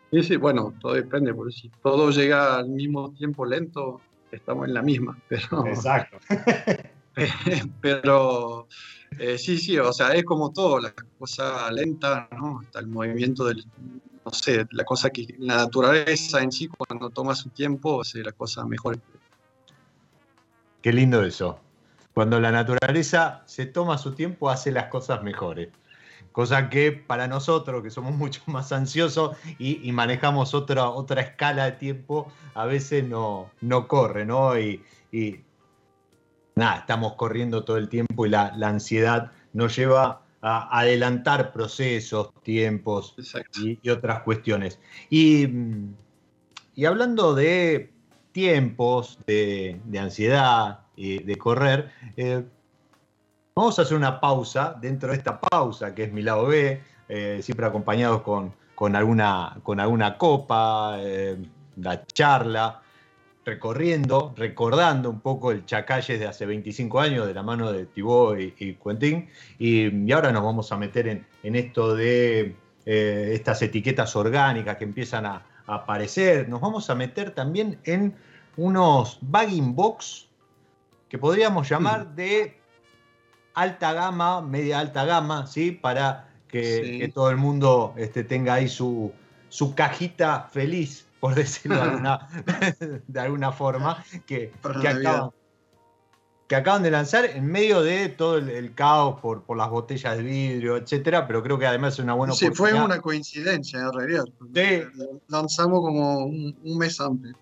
[0.10, 4.74] Sí, sí, bueno, todo depende, porque si todo llega al mismo tiempo lento, estamos en
[4.74, 5.16] la misma.
[5.30, 6.18] Pero, Exacto.
[7.82, 8.68] pero
[9.20, 12.60] eh, sí, sí, o sea, es como todo, la cosa lenta, ¿no?
[12.62, 13.64] Hasta el movimiento del,
[14.26, 18.32] no sé, la cosa que la naturaleza en sí, cuando toma su tiempo, hace la
[18.32, 19.00] cosa mejor.
[20.82, 21.60] Qué lindo eso.
[22.14, 25.70] Cuando la naturaleza se toma su tiempo, hace las cosas mejores.
[26.32, 31.72] Cosa que para nosotros, que somos mucho más ansiosos y, manejamos otra, otra escala de
[31.74, 34.58] tiempo, a veces no, no corre, ¿no?
[34.60, 34.84] Y,
[36.56, 43.16] nada, estamos corriendo todo el tiempo y la, ansiedad nos lleva a adelantar procesos, tiempos
[43.64, 44.80] y, otras cuestiones.
[45.10, 45.48] Y,
[46.76, 47.92] y hablando de
[48.32, 52.46] tiempos de, ansiedad y de correr, eh,
[53.56, 56.80] vamos a hacer una pausa dentro de esta pausa que es mi lado B,
[57.10, 61.38] eh, siempre acompañados con, con, alguna, con alguna copa, eh,
[61.78, 62.84] la charla,
[63.46, 68.40] recorriendo, recordando un poco el Chacalles de hace 25 años de la mano de Thibaut
[68.40, 69.30] y, y Quentin.
[69.60, 72.56] Y, ahora nos vamos a meter en, esto de
[72.86, 76.48] estas etiquetas orgánicas que empiezan a, aparecer.
[76.48, 78.16] Nos vamos a meter también en
[78.56, 80.28] unos bagging box
[81.10, 82.56] que podríamos llamar de
[83.56, 85.72] alta gama, media alta gama, ¿sí?
[85.72, 89.12] Para que, todo el mundo este, tenga ahí su,
[89.50, 92.28] su, cajita feliz por decirlo de alguna,
[93.08, 94.52] de alguna forma, que,
[94.82, 95.32] que acaban,
[96.48, 100.24] que acaban de lanzar en medio de todo el, caos por, por, las botellas de
[100.24, 104.26] vidrio, etcétera, pero creo que además es una buena sí, fue una coincidencia en realidad.
[105.28, 107.34] Lanzamos como un, mes antes.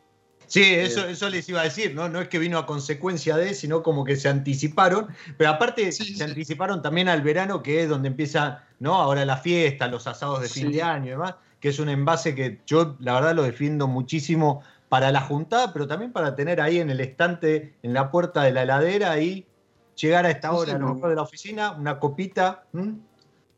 [0.48, 2.10] Sí, eso, eso les iba a decir, ¿no?
[2.10, 5.08] No es que vino a consecuencia de, sino como que se anticiparon,
[5.38, 8.94] pero aparte se anticiparon también al verano, que es donde empieza, ¿no?
[8.96, 12.36] Ahora la fiesta, los asados de fin de año y demás, que es un envase
[12.36, 16.80] que yo la verdad lo defiendo muchísimo para la juntada, pero también para tener ahí
[16.80, 19.48] en el estante, en la puerta de la heladera y
[19.96, 22.66] llegar a esta hora, a lo mejor de la oficina, una copita.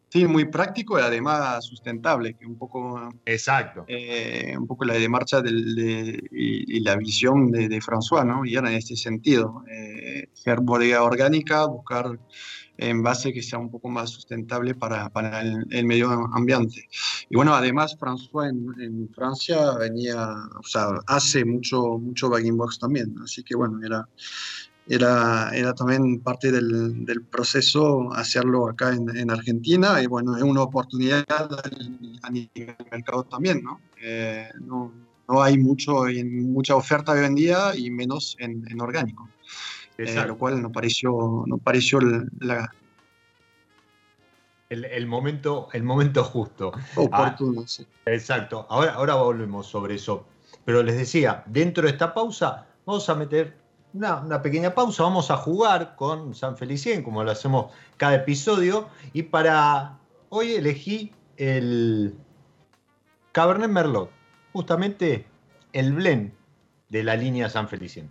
[0.10, 3.10] Sí, muy práctico y además sustentable, que un poco.
[3.26, 3.86] Exacto.
[3.88, 8.46] Eh, un poco la de marcha de, y, la visión de, François, ¿no?
[8.46, 9.64] Y era en este sentido.
[9.68, 12.20] Eh, ser bodega orgánica, buscar
[12.78, 16.88] envase que sea un poco más sustentable para, para el, medio ambiente.
[17.30, 23.16] Y bueno, además François en, Francia venía, o sea, hace mucho, mucho bagging box también,
[23.24, 24.08] así que bueno, era,
[24.88, 30.44] era, era también parte del, del proceso hacerlo acá en, en, Argentina y bueno, es
[30.44, 31.26] una oportunidad
[32.22, 33.80] a nivel mercado también, ¿no?
[34.02, 34.92] Eh, no,
[35.28, 39.28] no, hay mucho, mucha oferta hoy en día y menos en, en orgánico.
[39.98, 42.00] Eh, lo cual no pareció, no pareció
[42.40, 42.70] la,
[44.70, 46.72] el, momento, el momento justo.
[46.96, 47.86] Oportuno, ah, sí.
[48.06, 48.66] Exacto.
[48.70, 50.26] Ahora, ahora volvemos sobre eso.
[50.66, 53.58] Pero les decía, dentro de esta pausa, vamos a meter
[53.94, 58.90] una, una, pequeña pausa, vamos a jugar con San Felicien, como lo hacemos cada episodio.
[59.14, 62.16] Y para hoy elegí el
[63.32, 64.10] Cabernet Merlot,
[64.54, 65.26] justamente
[65.74, 66.34] el blend
[66.90, 68.10] de la línea San Felicien.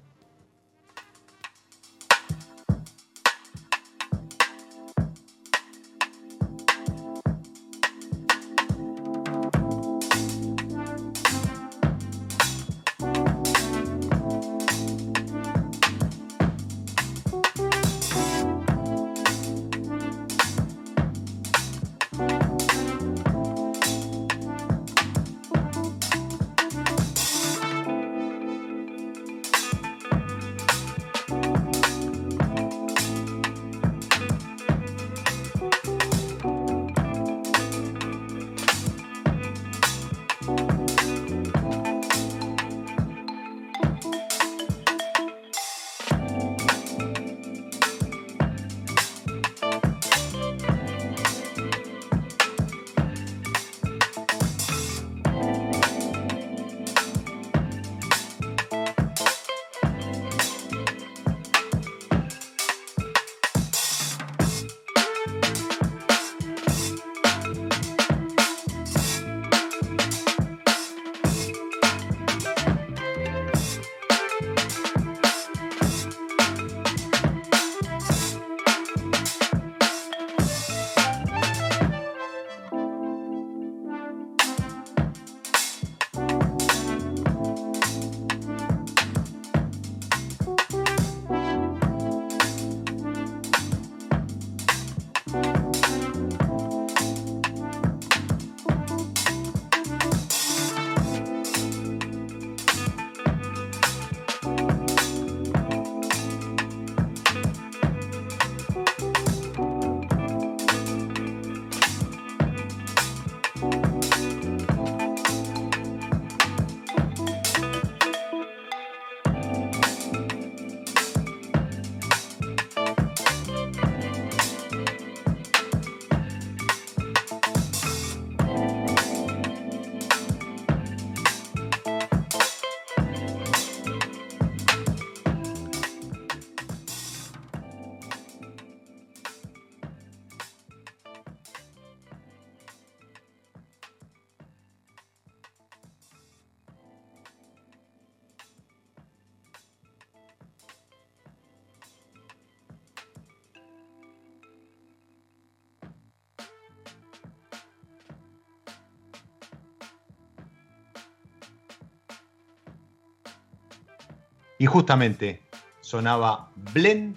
[164.59, 165.42] Y justamente
[165.81, 167.17] sonaba Blend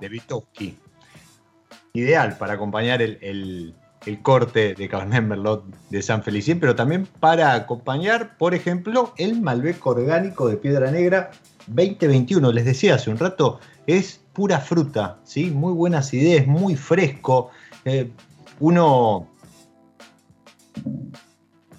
[0.00, 0.78] de Vitowski.
[1.92, 3.74] Ideal para acompañar el,
[4.22, 9.84] corte de Cabernet Merlot de San Felicien, pero también para acompañar, por ejemplo, el Malbec
[9.84, 11.30] orgánico de Piedra Negra
[11.66, 12.52] 2021.
[12.52, 15.50] Les decía hace un rato, es pura fruta, ¿sí?
[15.50, 17.50] muy buenas ideas, muy fresco.
[17.84, 18.10] Eh,
[18.60, 19.28] uno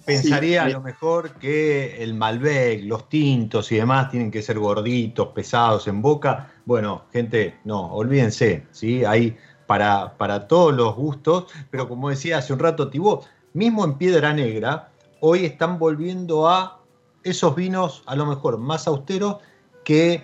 [0.08, 5.28] pensaría a lo mejor que el Malbec, los tintos y demás tienen que ser gorditos,
[5.36, 6.50] pesados en boca.
[6.64, 9.04] Bueno, gente, no, olvídense, ¿sí?
[9.04, 13.96] Hay para, para todos los gustos, pero como decía hace un rato Tibó, mismo en
[13.96, 16.80] Piedra Negra, hoy están volviendo a
[17.26, 19.40] esos vinos a lo mejor más austeros
[19.84, 20.24] que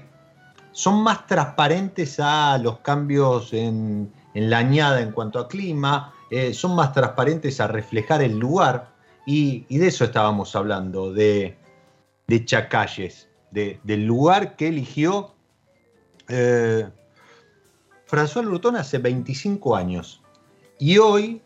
[0.72, 6.74] son más transparentes a los cambios en, la añada en cuanto a clima, eh, son
[6.74, 8.93] más transparentes a reflejar el lugar
[9.26, 11.58] y, de eso estábamos hablando, de,
[12.28, 15.36] de Chacalles, del lugar que eligió
[16.28, 16.90] eh,
[18.08, 20.22] François Lurton hace 25 años
[20.80, 21.42] y hoy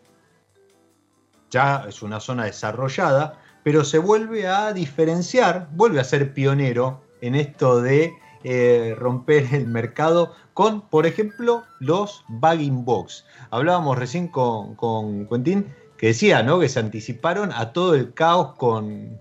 [1.50, 7.34] ya es una zona desarrollada, pero se vuelve a diferenciar, vuelve a ser pionero en
[7.34, 8.14] esto de
[8.44, 13.24] eh, romper el mercado con, por ejemplo, los bagging box.
[13.50, 15.66] Hablábamos recién con, con Quentin
[15.98, 16.60] que decía, ¿no?
[16.60, 19.20] Que se anticiparon a todo el caos con,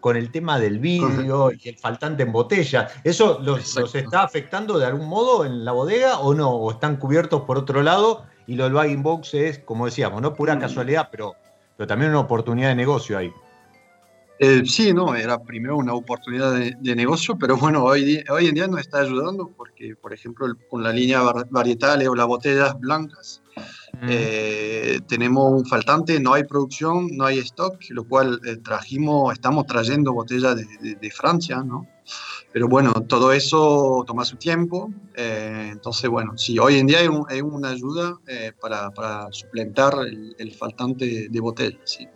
[0.00, 2.88] con el tema del vidrio y el faltante en botella.
[3.04, 6.50] ¿Eso los, está afectando de algún modo en la bodega o no?
[6.50, 8.24] ¿O están cubiertos por otro lado?
[8.46, 10.60] Y lo del bagging box es, como decíamos, no pura mm.
[10.60, 11.34] casualidad, pero,
[11.76, 13.30] pero también una oportunidad de negocio ahí.
[14.40, 18.68] Eh, sí, no, era primero una oportunidad de, negocio, pero bueno, hoy, hoy en día
[18.68, 23.42] nos está ayudando porque, por ejemplo, con la línea varietales o las botellas blancas,
[24.02, 29.66] eh, tenemos un faltante, no hay producción, no hay stock, lo cual eh, trajimos, estamos
[29.66, 31.86] trayendo botellas de, Francia, ¿no?
[32.52, 37.70] Pero bueno, todo eso toma su tiempo, entonces bueno, sí, hoy en día hay, una
[37.70, 38.18] ayuda
[38.60, 42.08] para, para, suplentar el, el faltante de botellas, sí.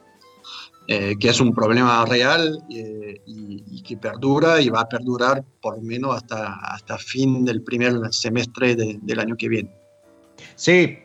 [0.89, 5.77] Eh, que es un problema real eh, y, que perdura y va a perdurar por
[5.77, 9.71] lo menos hasta, hasta fin del primer semestre del año que viene.
[10.55, 10.99] Sí,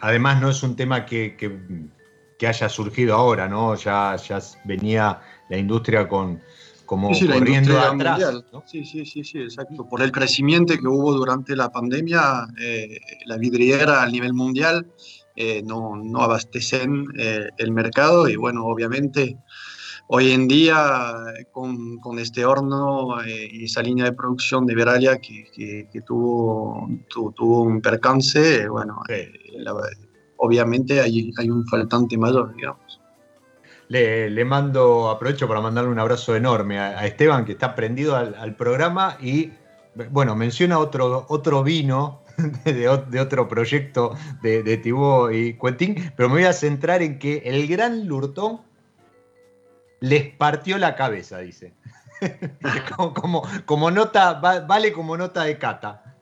[0.00, 3.76] además no es un tema que, que, haya surgido ahora, ¿no?
[3.76, 6.40] Ya, ya venía la industria con
[6.86, 8.20] como sí, corriendo atrás.
[8.66, 9.88] Sí, sí, sí, sí, exacto.
[9.88, 14.86] Por el crecimiento que hubo durante la pandemia, eh, la vidriera a nivel mundial
[15.34, 19.38] eh, no, no, abastecen eh, el mercado y bueno, obviamente
[20.14, 25.16] hoy en día con, con este horno eh, y esa línea de producción de Veralia
[25.18, 25.46] que,
[25.90, 29.00] que, tuvo, tuvo un percance, bueno,
[30.36, 33.00] obviamente hay, hay un faltante mayor, digamos.
[33.88, 38.34] Le, le, mando, aprovecho para mandarle un abrazo enorme a, Esteban que está prendido al,
[38.34, 39.50] al, programa y
[40.10, 42.20] bueno, menciona otro, otro vino
[42.66, 47.38] de, otro proyecto de, de Thibaut y Quentin, pero me voy a centrar en que
[47.46, 48.71] el gran Lurton
[50.02, 51.72] les partió la cabeza, dice.
[53.14, 56.16] como, como, nota, vale como nota de cata.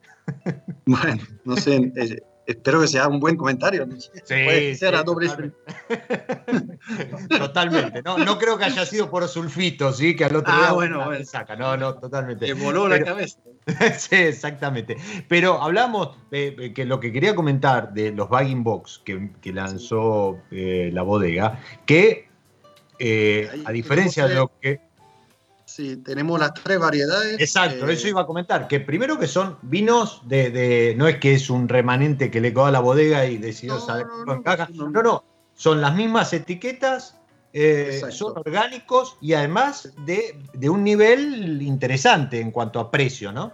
[0.85, 3.87] bueno, no sé, eh, espero que sea un buen comentario.
[4.23, 5.29] Sí, ser a doble
[7.29, 8.03] totalmente.
[8.03, 11.25] No, no creo que haya sido por sulfito, sí, que al otro ah, bueno, bueno.
[11.25, 11.55] saca.
[11.55, 12.53] No, no, totalmente.
[12.53, 13.39] Me voló la cabeza.
[13.97, 14.97] sí, exactamente.
[15.27, 20.91] Pero hablamos, de que lo que quería comentar de los bagging box que, lanzó eh,
[20.93, 22.30] la bodega, que
[23.03, 24.79] eh, a diferencia de lo que
[25.65, 27.39] Sí, tenemos las tres variedades.
[27.39, 28.67] Exacto, eso iba a comentar.
[28.67, 32.65] Que primero que son vinos de, No es que es un remanente que le quedó
[32.65, 35.23] a la bodega y decidió saber no, no, No, no,
[35.55, 37.15] son las mismas etiquetas,
[37.53, 43.53] eh, son orgánicos y además de, de, un nivel interesante en cuanto a precio, ¿no?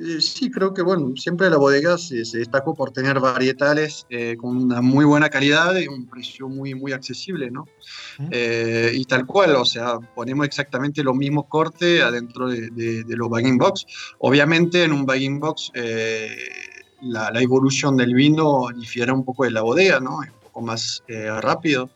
[0.00, 4.56] Eh, sí, creo que bueno, siempre la bodega se, destacó por tener varietales eh, con
[4.56, 7.66] una muy buena calidad y un precio muy, muy accesible, ¿no?
[8.30, 13.58] Eh, y tal cual, o sea, ponemos exactamente los mismos cortes adentro de, los bagging
[13.58, 13.86] box.
[14.18, 15.72] Obviamente en un bagging box
[17.00, 20.22] la, la, evolución del vino difiere un poco de la bodega, ¿no?
[20.22, 21.02] Es un poco más
[21.40, 21.90] rápido.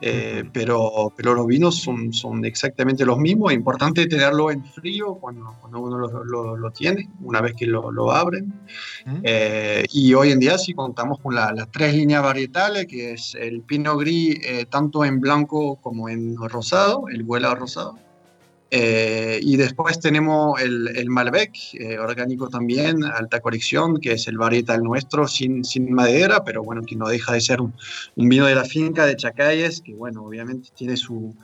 [0.00, 3.52] Eh, pero, pero los vinos son, son exactamente los mismos.
[3.52, 7.90] Es importante tenerlo en frío cuando, cuando uno lo, lo, tiene, una vez que lo,
[7.90, 8.52] lo abren.
[9.22, 13.62] Eh, y hoy en día sí contamos con las tres líneas varietales, que es el
[13.62, 17.96] Pinot Gris, eh, tanto en blanco como en rosado, el vuela rosado.
[18.76, 24.36] Eh, y después tenemos el, el Malbec, eh, orgánico también, alta colección, que es el
[24.36, 27.72] varietal nuestro, sin, sin madera, pero bueno, que no deja de ser un,
[28.16, 31.36] un, vino de la finca de Chacayes, que bueno, obviamente tiene su,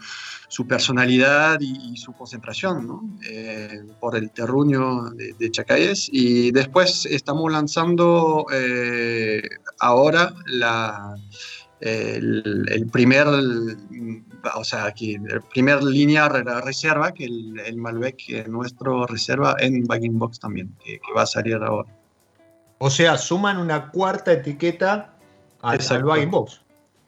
[0.48, 3.08] su personalidad y, su concentración, ¿no?
[3.28, 6.08] Eh, por el terruño de, de, Chacayes.
[6.10, 8.44] Y después estamos lanzando
[9.78, 11.14] ahora la
[11.80, 13.26] el, primer,
[14.54, 20.18] o sea, que el primer línea reserva, que el, el Malbec nuestro reserva en Bagging
[20.18, 21.88] Box también, que, va a salir ahora.
[22.78, 25.14] O sea, suman una cuarta etiqueta
[25.62, 26.62] al, Bagging Box.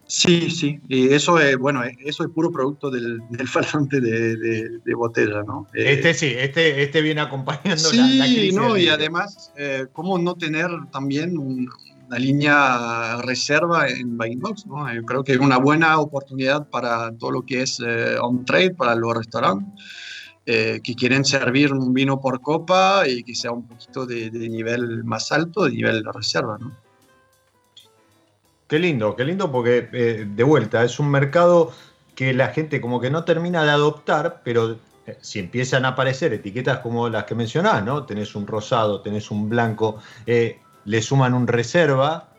[0.06, 5.42] Sí, sí, y eso es, bueno, eso es puro producto del, del falsante de, botella,
[5.42, 5.66] ¿no?
[5.72, 8.54] Este eh, sí, este, este viene acompañando sí, la, crisis.
[8.54, 11.66] no, y además, eh, ¿cómo no tener también
[12.12, 14.92] una línea reserva en Box, ¿no?
[14.92, 18.94] Yo creo que es una buena oportunidad para todo lo que es eh, on-trade, para
[18.94, 19.82] los restaurantes.
[20.44, 25.04] que quieren servir un vino por copa y que sea un poquito de, de nivel
[25.04, 26.72] más alto, de nivel de reserva, ¿no?
[28.72, 31.72] Qué lindo, qué lindo porque eh, de vuelta es un mercado
[32.14, 36.32] que la gente como que no termina de adoptar, pero eh, si empiezan a aparecer
[36.32, 38.06] etiquetas como las que mencionás, ¿no?
[38.06, 42.32] Tenés un rosado, tenés un blanco, eh, le suman un reserva,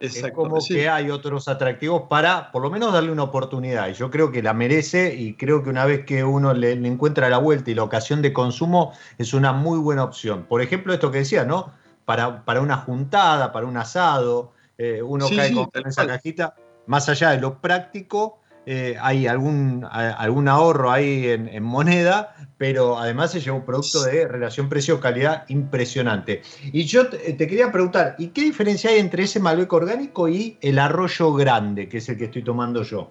[0.00, 3.88] es como que hay otros atractivos para por lo menos darle una oportunidad.
[3.88, 7.28] Y yo creo que la merece y creo que una vez que uno le, encuentra
[7.28, 10.44] la vuelta y la ocasión de consumo es una muy buena opción.
[10.44, 11.72] Por ejemplo, esto que decía, ¿no?
[12.04, 16.54] Para, para una juntada, para un asado, eh, uno cae con esa cajita,
[16.86, 18.37] más allá de lo práctico,
[18.70, 24.28] eh, hay algún, algún ahorro ahí en, moneda, pero además se lleva un producto de
[24.28, 26.42] relación precio-calidad impresionante.
[26.70, 30.78] Y yo te, quería preguntar, ¿y qué diferencia hay entre ese Malbec orgánico y el
[30.78, 33.10] arroyo grande, que es el que estoy tomando yo?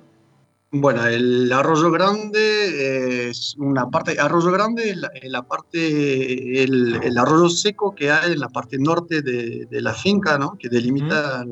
[0.69, 7.95] Bueno, el arroyo grande es una parte, arroyo grande es la, parte, el, arroyo seco
[7.95, 10.55] que hay en la parte norte de, la finca, ¿no?
[10.59, 11.43] que delimita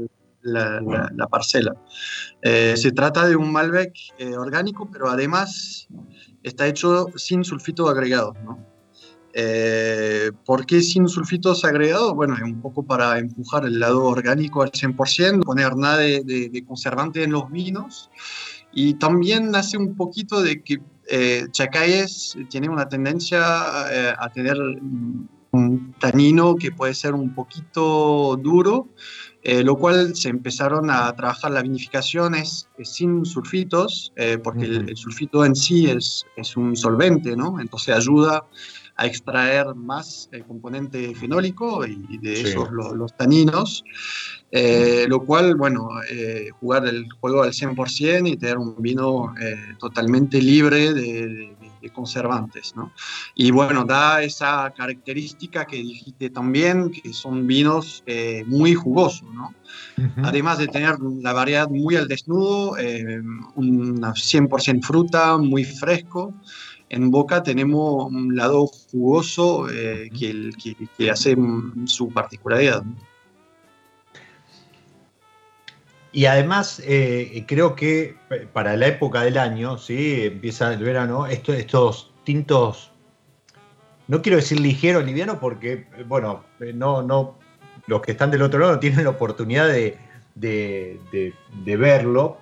[0.46, 1.76] la, parcela.
[2.42, 5.88] Eh, se trata de un Malbec eh, orgánico, pero además
[6.44, 8.34] está hecho sin sulfito agregado.
[8.44, 8.60] ¿no?
[9.34, 12.14] Eh, ¿Por qué sin sulfitos agregados?
[12.14, 16.66] Bueno, es un poco para empujar el lado orgánico al 100%, poner nada de, de
[16.66, 18.10] conservante en los vinos.
[18.74, 23.40] Y también nace un poquito de que eh, Chacayes tiene una tendencia
[23.92, 24.58] eh, a tener
[25.52, 28.90] un tanino que puede ser un poquito duro,
[29.48, 35.46] eh, lo cual se empezaron a trabajar las vinificaciones sin sulfitos, eh, porque el, sulfito
[35.46, 37.60] en sí es, es un solvente, ¿no?
[37.60, 38.44] Entonces ayuda
[38.98, 43.84] a extraer más el componente fenólico y, de esos los, taninos,
[44.52, 49.76] eh, lo cual, bueno, eh, jugar el juego al 100% y tener un vino eh,
[49.80, 51.55] totalmente libre de,
[51.92, 52.92] conservantes, ¿no?
[53.36, 58.04] Y bueno, da esa característica que dijiste también, que son vinos
[58.48, 59.54] muy jugosos, ¿no?
[60.24, 62.76] Además de tener la variedad muy al desnudo,
[63.56, 66.34] una 100% fruta, muy fresco,
[66.90, 71.36] en Boca tenemos un lado jugoso eh, que, hace
[71.86, 72.84] su particularidad.
[76.16, 78.16] Y además, eh, creo que
[78.54, 80.24] para la época del año, ¿sí?
[80.24, 82.92] empieza el verano, estos tintos,
[84.08, 86.44] no quiero decir ligero, liviano, porque, bueno,
[86.74, 87.38] no, no,
[87.88, 89.98] los que están del otro lado no tienen la oportunidad de,
[90.36, 92.38] de verlo,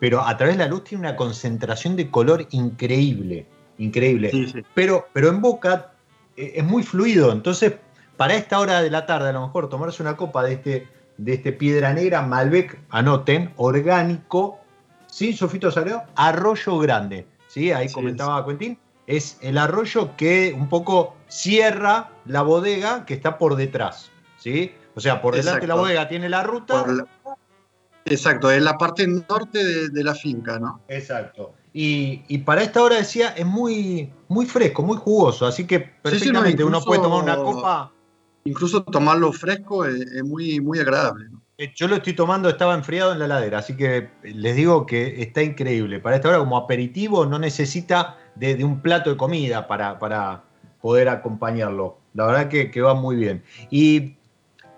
[0.00, 3.46] pero a través de la luz tiene una concentración de color increíble
[3.78, 4.30] increíble.
[4.74, 5.92] Pero, pero en Boca
[6.36, 7.74] eh, es muy fluido, entonces
[8.16, 10.88] para esta hora de la tarde a lo mejor tomarse una copa de este,
[11.18, 14.58] de este piedra negra Malbec, anoten, orgánico,
[15.06, 17.26] sin sulfitos agregados, arroyo grande.
[17.48, 17.72] ¿sí?
[17.72, 23.56] Ahí comentaba Quentin, es el arroyo que un poco cierra la bodega que está por
[23.56, 24.10] detrás.
[24.38, 24.72] ¿sí?
[24.94, 26.84] O sea, por delante de la bodega tiene la ruta.
[28.04, 30.80] Exacto, es la parte norte de, de la finca, ¿no?
[30.88, 31.54] Exacto.
[31.74, 36.82] Y, para esta hora decía, es muy, muy fresco, muy jugoso, así que perfectamente uno
[36.82, 37.92] puede tomar una copa.
[38.44, 41.26] Incluso tomarlo fresco es, muy, muy agradable.
[41.58, 45.22] Eh, yo lo estoy tomando, estaba enfriado en la ladera, así que les digo que
[45.22, 46.00] está increíble.
[46.00, 50.44] Para esta hora, como aperitivo, no necesita de, un plato de comida para, para,
[50.80, 51.98] poder acompañarlo.
[52.14, 53.44] La verdad que, que va muy bien.
[53.70, 54.16] Y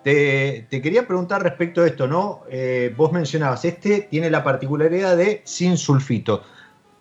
[0.05, 2.43] te, quería preguntar respecto a esto, ¿no?
[2.51, 6.43] Eh, vos mencionabas, este tiene la particularidad de sin sulfito.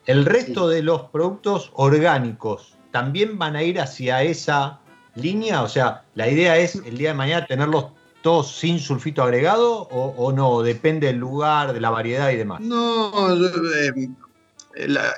[0.06, 4.80] ¿El resto de los productos orgánicos también van a ir hacia esa
[5.16, 5.62] línea?
[5.62, 7.88] O sea, ¿la idea es el día de mañana tenerlos
[8.22, 10.62] todos sin sulfito agregado o, no?
[10.62, 12.62] Depende del lugar, de la variedad y demás.
[12.62, 14.10] No, eh,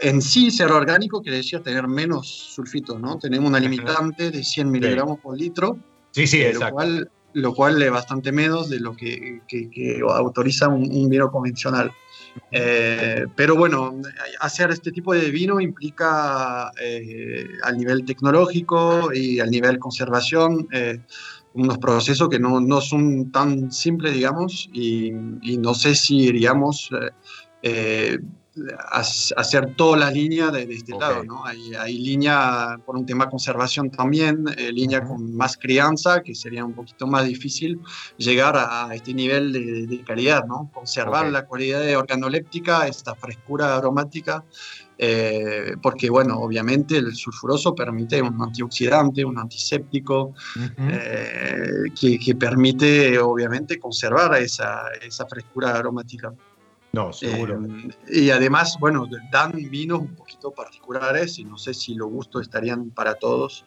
[0.02, 3.18] en sí ser orgánico quiere decir tener menos sulfitos, ¿no?
[3.18, 5.78] Tenemos una limitante de 100 miligramos por litro.
[6.12, 6.68] Sí, sí, eh, exacto.
[6.68, 9.42] Lo cual, lo cual es bastante menos de lo que,
[10.10, 11.92] autoriza un vino convencional.
[12.52, 14.02] Eh, pero bueno,
[14.40, 21.00] hacer este tipo de vino implica eh, al nivel tecnológico y al nivel conservación eh,
[21.54, 26.90] unos procesos que no, no, son tan simples, digamos, y, no sé si iríamos
[28.92, 31.46] hacer toda la línea de, este lado, ¿no?
[31.46, 36.64] Hay, hay, línea por un tema conservación también, eh, línea con más crianza, que sería
[36.64, 37.80] un poquito más difícil
[38.18, 40.70] llegar a, este nivel de, calidad, ¿no?
[40.74, 44.44] Conservar la cualidad organoléptica, esta frescura aromática,
[44.98, 50.34] eh, porque, bueno, obviamente el sulfuroso permite un antioxidante, un antiséptico,
[50.78, 56.34] eh, que, que, permite, obviamente, conservar esa, esa frescura aromática.
[56.96, 57.62] No, seguro.
[58.08, 62.44] Eh, y además, bueno, dan vinos un poquito particulares y no sé si los gustos
[62.44, 63.66] estarían para todos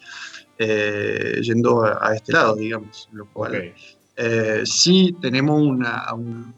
[0.58, 3.06] eh, yendo a, este lado, digamos.
[3.12, 3.74] Lo cual
[4.16, 6.54] eh, sí tenemos una, un,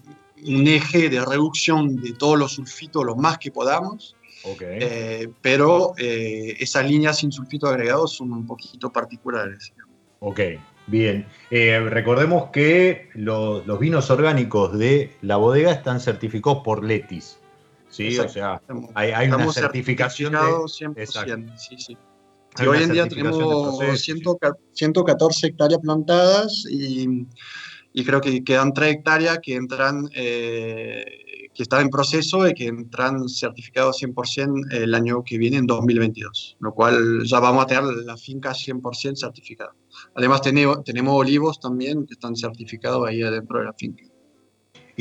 [0.68, 4.14] eje de reducción de todos los sulfitos lo más que podamos.
[5.42, 9.72] pero esas líneas sin sulfito agregados son un poquito particulares.
[10.20, 10.40] Ok,
[10.90, 17.38] Bien, eh, recordemos que los vinos orgánicos de la bodega están certificados por Letis.
[17.88, 18.60] Sí, o sea,
[18.94, 20.32] hay, una certificación.
[20.32, 20.38] De...
[20.38, 21.96] 100%, sí, sí.
[22.58, 23.78] Y hoy en día tenemos
[24.74, 27.26] 114 hectáreas plantadas y,
[28.04, 31.19] creo que quedan 3 hectáreas que entran eh,
[31.54, 36.56] que está en proceso y que entran certificados 100% el año que viene, en 2022,
[36.60, 39.74] lo cual ya vamos a tener la finca 100% certificada.
[40.14, 44.04] Además tenemos, tenemos olivos también que están certificados ahí adentro de la finca.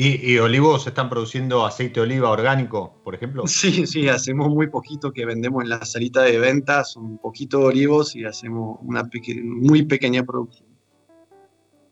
[0.02, 3.44] ¿Y, olivos están produciendo aceite de oliva orgánico, por ejemplo?
[3.46, 7.64] Sí, sí, hacemos muy poquito que vendemos en la salita de ventas, un poquito de
[7.66, 9.06] olivos y hacemos una
[9.44, 10.69] muy pequeña producción.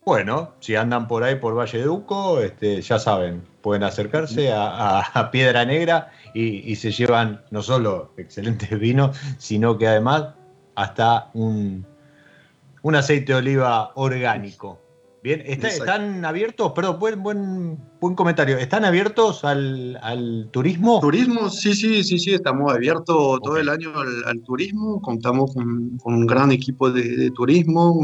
[0.09, 5.29] Bueno, si andan por ahí por Valle de Uco, este, ya saben, pueden acercarse a,
[5.31, 10.29] Piedra Negra y, se llevan no solo excelentes vinos, sino que además
[10.77, 11.87] hasta un,
[12.81, 14.81] un aceite de oliva orgánico.
[15.23, 16.73] Bien, ¿están abiertos?
[16.73, 18.57] Perdón, buen, buen, buen comentario.
[18.59, 21.01] ¿Están abiertos al, turismo?
[21.01, 25.01] Turismo, sí, sí, sí, sí, estamos abiertos todo el año al, turismo.
[25.03, 28.01] Contamos con, un gran equipo de, turismo,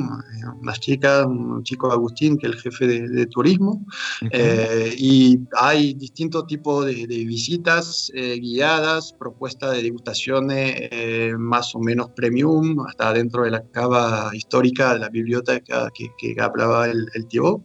[0.61, 3.87] unas chicas, un chico Agustín, que es el jefe de, turismo.
[4.31, 11.79] Eh, y hay distintos tipos de, visitas eh, guiadas, propuestas de degustaciones eh, más o
[11.79, 17.05] menos premium, hasta dentro de la cava histórica de la biblioteca que, que hablaba el
[17.15, 17.63] el, tío.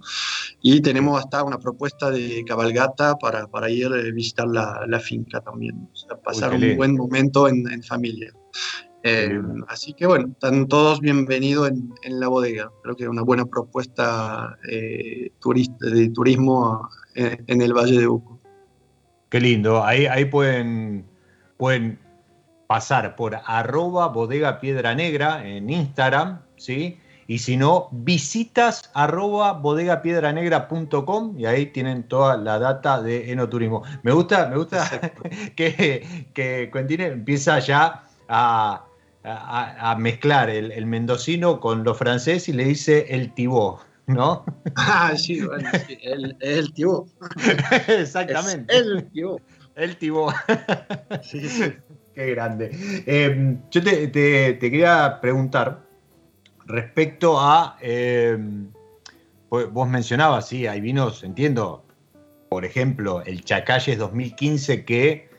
[0.62, 5.42] Y tenemos hasta una propuesta de cabalgata para, para ir a visitar la, la finca
[5.42, 5.90] también,
[6.24, 8.34] pasar un buen momento en, en familia.
[9.04, 12.70] Eh, así que bueno, están todos bienvenidos en, en, la bodega.
[12.84, 18.08] Creo que es una buena propuesta eh, turista, de turismo en, en, el Valle de
[18.08, 18.40] Uco.
[19.30, 19.84] Qué lindo.
[19.84, 21.06] Ahí, ahí pueden,
[21.58, 22.00] pueden
[22.68, 26.98] pasar por arroba bodega piedra negra en Instagram, ¿sí?
[27.30, 33.84] Y si no, visitas arroba bodegapiedranegra.com y ahí tienen toda la data de enoturismo.
[34.02, 35.14] Me gusta, me gusta
[35.56, 38.84] que, que Quentin empieza ya a,
[40.00, 43.80] mezclar el, mendocino con lo francés y le dice el tibó.
[44.08, 44.44] ¿No?
[44.76, 47.08] Ah, sí, bueno, sí, el, el tibó.
[47.88, 48.76] Exactamente.
[48.76, 49.40] el tibó.
[49.76, 50.34] El tibó.
[51.22, 51.74] Sí, sí.
[52.16, 52.72] Qué grande.
[53.06, 55.89] Eh, yo te, te, te quería preguntar,
[56.70, 58.72] respecto a, em,
[59.50, 61.84] pues, vos mencionabas, sí, hay vinos, entiendo,
[62.48, 65.30] por ejemplo, el Chacalles 2015 que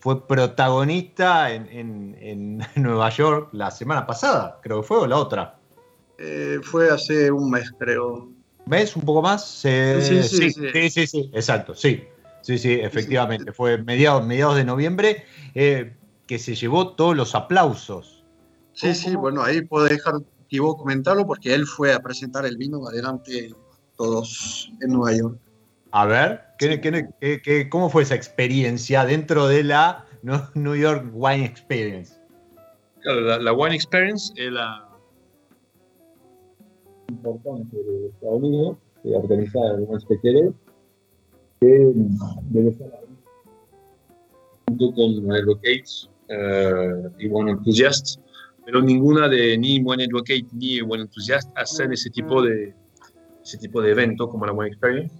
[0.00, 5.58] fue protagonista en, Nueva York la semana pasada, creo que fue, o la otra.
[6.18, 8.28] Eh, fue hace un mes, creo.
[8.66, 8.94] ¿Mes?
[8.94, 9.46] ¿Un poco más?
[9.48, 10.50] Sí, sí,
[10.90, 12.04] sí, sí, exacto, sí.
[12.42, 13.52] Sí, sí, efectivamente.
[13.52, 15.24] Fue mediados, mediados de noviembre
[15.54, 15.94] eh,
[16.26, 18.24] que se llevó todos los aplausos.
[18.72, 20.14] Sí, sí, bueno, ahí puedo dejar
[20.76, 23.54] comentarlo porque él fue a presentar el vino adelante
[23.96, 25.38] todos en Nueva York.
[25.92, 26.40] A ver,
[27.70, 30.06] cómo fue esa experiencia dentro de la
[30.54, 32.14] New York Wine Experience?
[33.00, 34.88] Claro, la, Wine Experience es la
[37.08, 40.54] importante de Estados Unidos, que organiza el Wine
[41.60, 41.92] que
[42.50, 42.88] debe estar
[44.68, 48.20] junto con Advocates uh, y One Enthusiasts
[48.70, 52.72] pero ninguna de ni One Advocate ni One Enthusiast hacen ese tipo de,
[53.42, 55.12] ese tipo de evento como la One Experience,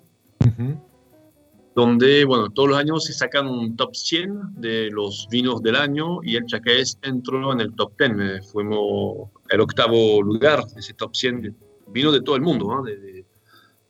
[1.75, 6.23] donde, bueno, todos los años se sacan un top 100 de los vinos del año
[6.23, 8.11] y el Chacaés entró en el top 10.
[8.21, 11.57] Eh, fuimos el octavo lugar de ese top 100
[11.89, 12.67] vino de todo el mundo.
[12.69, 12.83] ¿no?
[12.85, 13.25] De,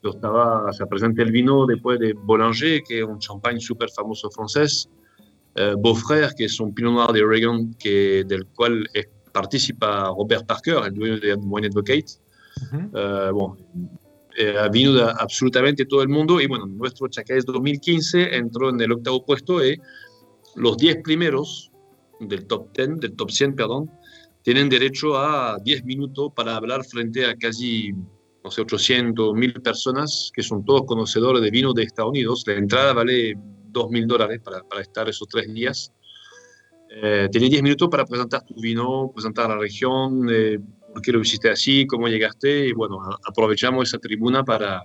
[0.03, 4.89] estaba, se presenta el vino después de Boulanger, que es un champagne súper famoso francés.
[5.57, 10.47] Eh, Beaufrère, que es un Pinot Noir de Oregon, que, del cual es participa Robert
[10.47, 12.07] Parker, el dueño de Wine Advocate.
[12.73, 13.57] Eh, bueno,
[14.37, 18.81] eh, ha vino de absolutamente todo el mundo y bueno, nuestro Chacaés 2015 entró en
[18.81, 19.81] el octavo puesto y
[20.57, 21.71] los 10 primeros
[22.21, 23.91] del top 10, del top 100, perdón,
[24.43, 27.93] tienen derecho a 10 minutos para hablar frente a casi,
[28.45, 32.45] no sé, 800, 1000 personas que son todos conocedores de vino de Estados Unidos.
[32.47, 33.35] La entrada vale
[33.73, 35.93] 2.000 dólares para, para, estar esos tres días.
[36.93, 40.59] Eh, tienes 10 minutos para presentar tu vino, presentar la región, eh,
[40.93, 42.69] por qué lo hiciste así, cómo llegaste.
[42.69, 44.85] Y bueno, aprovechamos esa tribuna para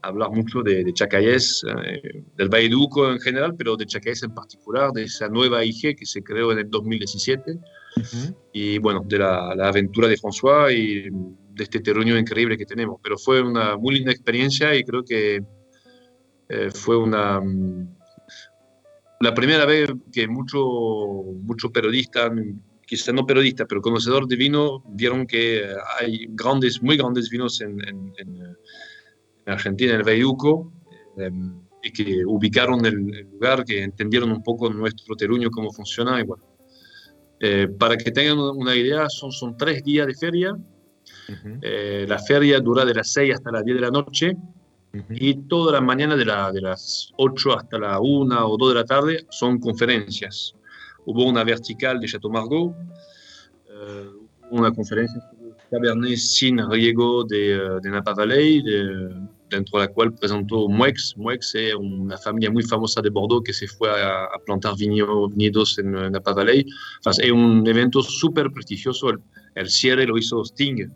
[0.00, 4.34] hablar mucho de, de Chacayes, eh, del Valle Duco en general, pero de Chacayes en
[4.34, 7.58] particular, de esa nueva IG que se creó en el 2017.
[8.52, 12.98] Y bueno, de la, la, aventura de François y de este terruño increíble que tenemos.
[13.02, 15.42] Pero fue una muy linda experiencia y creo que
[16.48, 17.40] eh, fue una
[19.20, 20.64] la primera vez que muchos
[21.42, 22.30] mucho periodistas,
[22.86, 25.66] quizá no periodistas, pero conocedores de vino, vieron que
[25.98, 28.12] hay grandes, muy grandes vinos en, en,
[29.46, 30.72] en Argentina, en el Veyuco,
[31.18, 31.30] eh,
[31.82, 32.94] y que ubicaron el,
[33.32, 36.20] lugar, que entendieron un poco nuestro terruño, cómo funciona.
[36.20, 36.44] Y bueno,
[37.40, 40.56] eh, para que tengan una idea, son, son tres días de feria.
[41.62, 44.36] Eh, la feria dura de las 6 hasta las 10 de la noche
[45.10, 48.74] y toda la mañana de, la, de las 8 hasta la 1 o 2 de
[48.74, 50.54] la tarde son conferencias.
[51.04, 52.74] Hubo una vertical de Chateau Margaux,
[53.68, 54.10] eh,
[54.50, 59.14] una conferencia sobre Cabernet sin riego de, eh, de Napa Valley, de,
[59.50, 61.16] dentro de la cual presentó Muex.
[61.16, 65.78] Muex es una familia muy famosa de Bordeaux que se fue a, a plantar viñedos
[65.78, 66.64] en, Napa Valley.
[67.04, 69.10] Es un evento súper prestigioso.
[69.10, 69.18] El,
[69.54, 70.88] el, cierre lo hizo Sting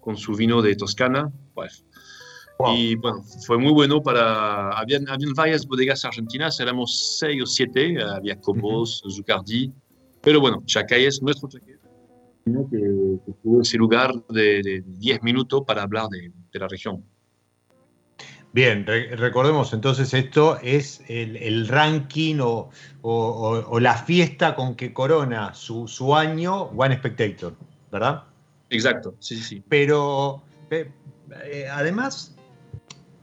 [0.00, 1.30] con su vino de Toscana.
[1.54, 1.84] Pues,
[2.58, 2.74] Wow.
[2.76, 4.70] Y bueno, fue muy bueno para...
[4.70, 9.16] Habían, habían, varias bodegas argentinas, éramos seis o siete, había Cobos, uh -huh.
[9.16, 9.72] Zucardi,
[10.20, 11.78] pero bueno, Chacayes, nuestro Chacayes,
[12.44, 17.04] que, que tuvo ese lugar de, de 10 minutos para hablar de, de la región.
[18.52, 22.70] Bien, re recordemos entonces esto es el, el ranking o,
[23.02, 27.54] o, o, la fiesta con que corona su, su, año One Spectator,
[27.92, 28.24] ¿verdad?
[28.70, 29.62] Exacto, sí, sí.
[29.68, 32.37] Pero eh, además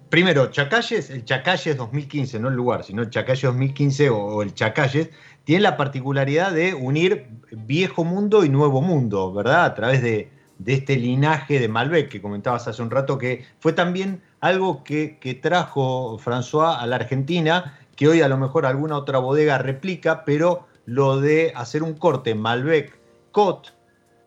[0.10, 5.10] primero, Chacalles, el Chacalles 2015, no el lugar, sino el Chacalles 2015 o, el Chacalles,
[5.44, 9.66] tiene la particularidad de unir viejo mundo y nuevo mundo, ¿verdad?
[9.66, 10.30] A través de,
[10.60, 15.18] de este linaje de Malbec que comentabas hace un rato, que fue también algo que,
[15.20, 20.26] que, trajo François a la Argentina, que hoy a lo mejor alguna otra bodega replica,
[20.26, 22.98] pero lo de hacer un corte Malbec
[23.32, 23.74] Cot,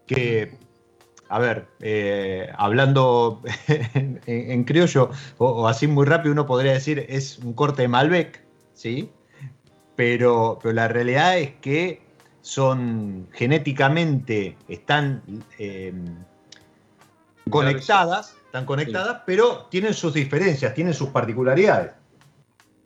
[0.07, 0.59] que
[1.29, 7.05] a ver, eh, hablando en, en criollo o, o, así muy rápido, uno podría decir
[7.09, 8.43] es un corte de Malbec,
[8.75, 9.11] ¿sí?
[9.97, 12.01] Pero, pero la realidad es que
[12.41, 15.23] son genéticamente, están
[15.59, 15.93] eh,
[17.51, 19.23] conectadas, están conectadas, sí.
[19.27, 21.93] pero tienen sus diferencias, tienen sus particularidades.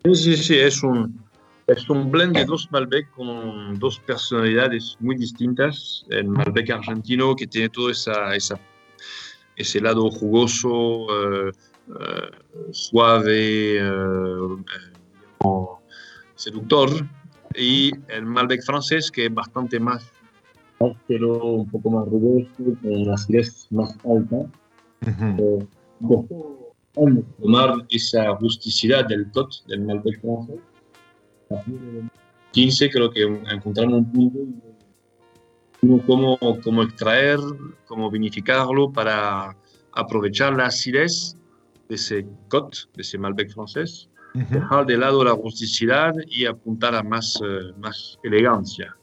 [0.05, 1.22] Sí, sí, sí, es un,
[1.73, 6.05] es un blend de dos Malbec con dos personalidades muy distintas.
[6.11, 8.59] El Malbec argentino que tiene todo esa, esa
[9.57, 11.51] ese lado jugoso, uh,
[11.89, 14.59] uh, suave, uh,
[16.35, 16.89] seductor.
[17.55, 20.11] Y el Malbec francés que es bastante más
[20.81, 22.49] áspero, un poco más rugoso,
[22.83, 24.47] con la acidez más alta.
[25.03, 25.66] -huh.
[27.41, 30.61] tomar esa rusticidad del tot del Malbec francés
[32.53, 34.39] 15 creo que encontramos un punto
[36.07, 37.39] cómo, cómo extraer,
[37.87, 39.57] cómo vinificarlo para
[39.93, 41.37] aprovechar la acidez
[41.89, 44.49] de ese cot, de ese Malbec francés, uh -huh.
[44.49, 48.97] dejar de lado la rusticidad y apuntar a más, uh, más elegancia.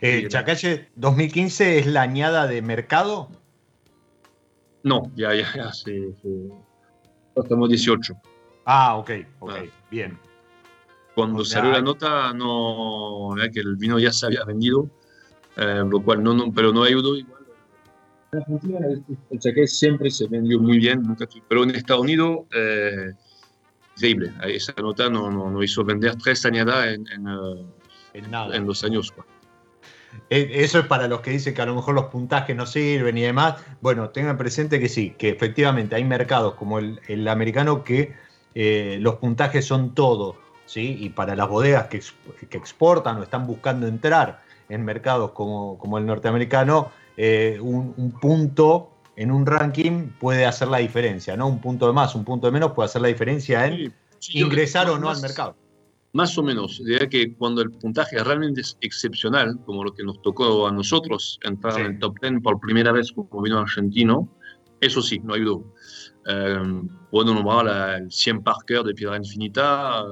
[0.00, 3.28] Eh, ¿Chacalle 2015 es la añada de mercado?
[4.82, 6.48] No, ya, ya, ya, sí, sí.
[7.36, 8.14] estamos 18.
[8.64, 9.10] Ah, ok,
[9.40, 9.64] ok, ah.
[9.90, 10.18] bien.
[11.14, 14.88] Cuando o sea, salió la nota, no, que el vino ya se había vendido,
[15.56, 17.42] eh, lo cual no, no, pero no ayudó igual.
[18.32, 18.78] En Argentina
[19.30, 23.12] el chaqué siempre se vendió muy bien, nunca, pero en Estados Unidos, eh,
[23.96, 24.32] increíble.
[24.44, 27.66] Esa nota no, no, no, hizo vender tres añadas en, en, uh,
[28.14, 29.12] en, en dos años.
[29.14, 29.26] Pues.
[30.30, 33.22] Eso es para los que dicen que a lo mejor los puntajes no sirven y
[33.22, 33.62] demás.
[33.82, 38.14] Bueno, tengan presente que sí, que efectivamente hay mercados como el, el americano que
[38.54, 40.36] eh, los puntajes son todo
[40.72, 40.96] ¿sí?
[41.00, 42.00] y para las bodegas que,
[42.48, 48.12] que, exportan o están buscando entrar en mercados como, como el norteamericano, eh, un, un,
[48.12, 51.46] punto en un ranking puede hacer la diferencia, ¿no?
[51.46, 54.88] Un punto de más, un punto de menos puede hacer la diferencia en sí, ingresar
[54.88, 55.56] o no más, al mercado.
[56.14, 60.22] Más o menos, diría que cuando el puntaje realmente es excepcional, como lo que nos
[60.22, 61.80] tocó a nosotros, entrar sí.
[61.82, 64.26] en el top 10 por primera vez como vino argentino,
[64.80, 65.71] eso sí, no ayudó.
[66.26, 70.04] Eh, puedo nombrar el 100 Parker de Piedra Infinita,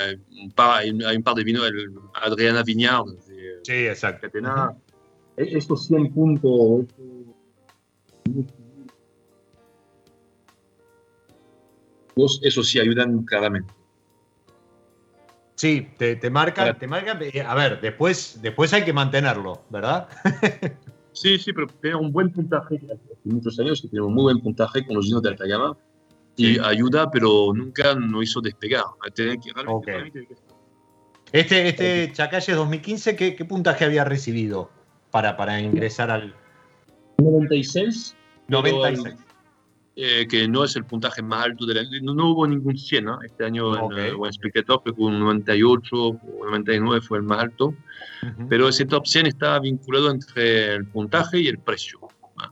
[0.00, 3.06] eh, un par, hay, un par de vinos, el Adriana Viñard.
[3.26, 4.28] De, sí, exacto.
[5.36, 6.86] Estos 100 puntos.
[12.42, 13.72] Eso sí ayudan claramente.
[15.56, 17.18] Sí, te, te marca, te marca.
[17.20, 20.08] Eh, a ver, después, después hay que mantenerlo, ¿verdad?
[21.12, 22.78] sí, sí, pero tiene un buen puntaje.
[23.26, 25.76] Muchos años que tenemos muy buen puntaje con los vinos de alta gama.
[26.36, 28.84] Y ayuda, pero nunca nos hizo despegar.
[31.32, 34.70] Este, este Chacalle 2015, ¿qué, ¿qué, puntaje había recibido
[35.10, 36.34] para, para ingresar al.
[37.18, 38.14] 96.
[38.48, 39.16] 96.
[39.98, 41.82] Eh, que no es el puntaje más alto de la...
[42.02, 43.22] No, no hubo ningún 100 ¿no?
[43.22, 47.74] este año en uh, Speaker Top, un 98 o 99 fue el más alto,
[48.50, 52.00] pero ese top 100 está vinculado entre el puntaje y el precio.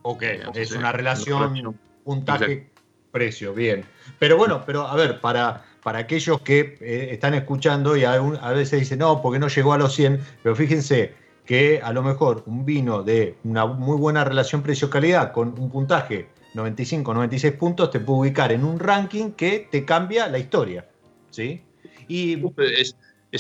[0.03, 0.23] Ok,
[0.55, 3.85] es una relación puntaje-precio, bien.
[4.19, 8.53] Pero bueno, pero a ver, para, para aquellos que eh, están escuchando y a, a
[8.53, 11.15] veces dicen, no, porque no llegó a los 100, pero fíjense
[11.45, 16.29] que a lo mejor un vino de una muy buena relación precio-calidad con un puntaje
[16.55, 20.89] 95, 96 puntos, te puede ubicar en un ranking que te cambia la historia.
[21.31, 21.63] ¿sí?
[22.09, 22.43] Y...
[22.59, 22.97] Es,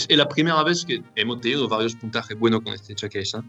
[0.08, 3.44] es la primera vez que hemos tenido varios puntajes buenos con este chaqueta,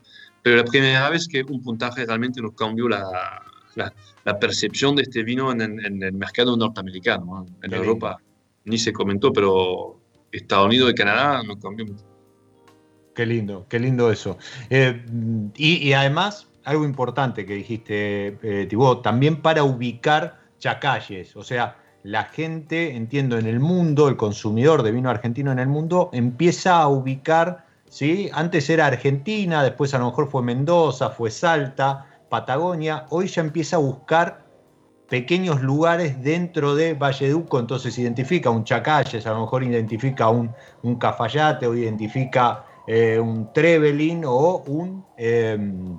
[0.46, 3.41] pero la primera vez que un puntaje realmente nos cambió la,
[3.74, 5.60] la, percepción de este vino en,
[6.04, 7.48] el mercado norteamericano.
[7.64, 8.20] En Europa
[8.64, 10.00] ni se comentó, pero
[10.32, 12.06] Estados Unidos y Canadá nos cambió mucho.
[13.16, 14.38] Qué lindo, qué lindo eso.
[14.70, 15.04] Eh,
[15.56, 21.36] y, y, además, algo importante que dijiste, eh, Tibó, también para ubicar chacalles.
[21.36, 25.70] O sea, la gente, entiendo, en el mundo, el consumidor de vino argentino en el
[25.70, 27.64] mundo, empieza a ubicar,
[27.96, 28.30] ¿sí?
[28.34, 33.78] Antes era Argentina, después a lo mejor fue Mendoza, fue Salta, Patagonia, hoy ya empieza
[33.78, 34.43] a buscar
[35.08, 40.52] pequeños lugares dentro de Valleduco, entonces identifica un Chacalles, a lo mejor identifica un,
[40.84, 45.06] un Cafayate o identifica eh, un Trevelin o un...
[45.18, 45.98] Em,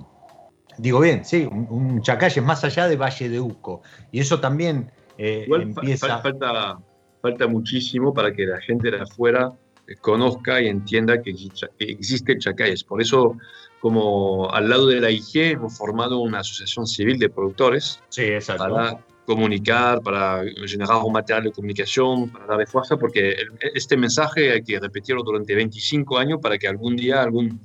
[0.77, 3.81] Digo bien, sí, un, Chacalle más allá de Valle de Uco.
[4.11, 6.19] Y eso también eh, empieza...
[6.19, 6.77] falta,
[7.23, 9.51] falta muchísimo para que la gente de afuera
[9.95, 11.33] conozca y entienda que
[11.77, 12.83] existe Chacalles.
[12.83, 13.37] Por eso,
[13.79, 18.63] como al lado de la IG, hemos formado una asociación civil de productores sí, exacto.
[18.63, 23.35] para comunicar, para generar un material de comunicación, para darle fuerza, porque
[23.73, 27.59] este mensaje hay que repetirlo durante 25 años para que algún día algún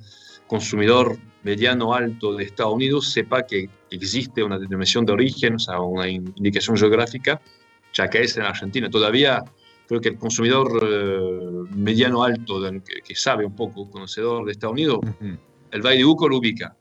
[0.47, 5.79] consumidor mediano alto de Estados Unidos sepa que existe una denominación de origen, o sea,
[5.79, 7.41] una indicación geográfica,
[7.93, 8.89] ya que es en Argentina.
[8.89, 9.43] Todavía
[9.87, 12.61] creo que el consumidor eh, mediano alto,
[13.03, 14.99] que, sabe un poco, conocedor de Estados Unidos,
[15.71, 16.75] el Valle de Uco lo ubica.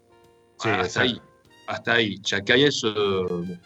[0.59, 1.21] hasta ahí.
[1.67, 2.19] Hasta ahí.
[2.19, 3.59] Chacayes eh,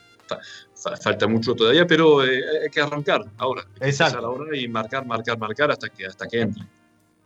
[1.03, 3.67] falta mucho todavía, pero eh, hay que arrancar ahora.
[3.81, 4.25] Exacto.
[4.25, 6.65] Ahora y marcar, marcar, marcar hasta que, hasta que entre.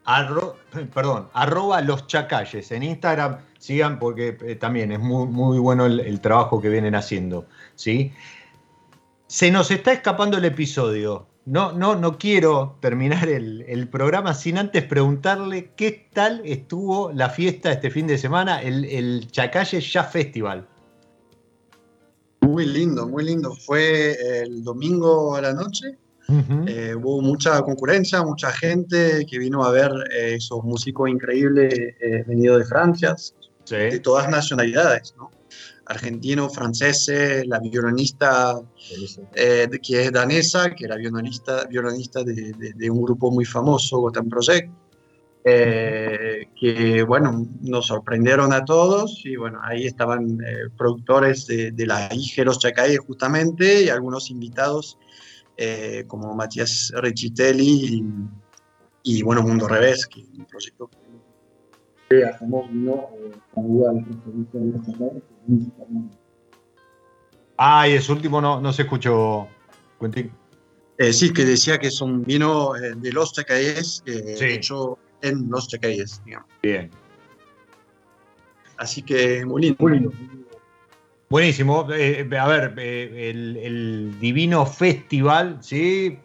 [0.95, 6.21] perdón, arroba los chacalles en Instagram sigan porque eh, también es muy, muy bueno el,
[6.21, 7.47] trabajo que vienen haciendo.
[7.75, 8.13] ¿sí?
[9.27, 11.27] Se nos está escapando el episodio.
[11.51, 17.73] No, no, no quiero terminar el, programa sin antes preguntarle qué tal estuvo la fiesta
[17.73, 20.69] este fin de semana, el, el Chacalle Ya Festival.
[22.43, 23.53] Muy lindo, muy lindo.
[23.67, 25.99] Fue el domingo a la noche.
[26.69, 31.75] Eh, hubo mucha concurrencia, mucha gente que vino a ver eh, esos músicos increíbles
[32.29, 33.17] venidos de Francia,
[33.69, 35.33] de todas nacionalidades, ¿no?
[35.91, 38.61] Argentinos, franceses, la violinista
[39.35, 44.29] eh, que es danesa, que era violinista, violinista de, de, un grupo muy famoso, Gotham
[44.29, 44.71] Project,
[45.43, 51.87] eh, que bueno, nos sorprendieron a todos y bueno, ahí estaban eh, productores de, de
[51.87, 52.61] la IG Los
[53.05, 54.97] justamente y algunos invitados
[56.07, 57.99] como Matías Recitelli
[59.05, 60.89] y, y, bueno, Mundo Revés, que es un proyecto
[62.19, 63.09] hacemos vino
[67.57, 69.47] Ah, y ese último no, no se escuchó,
[70.01, 70.33] Quentin.
[70.99, 75.49] Eh, sí, que decía que es un vino eh, de los Chacayes, eh, hecho en
[75.51, 76.49] los Chacayes, digamos.
[76.63, 76.91] Bien.
[78.77, 79.77] Así que muy lindo.
[79.79, 80.13] Muy lindo.
[81.29, 81.87] Buenísimo.
[81.93, 86.19] Eh, a ver, el, el, Divino Festival, ¿sí?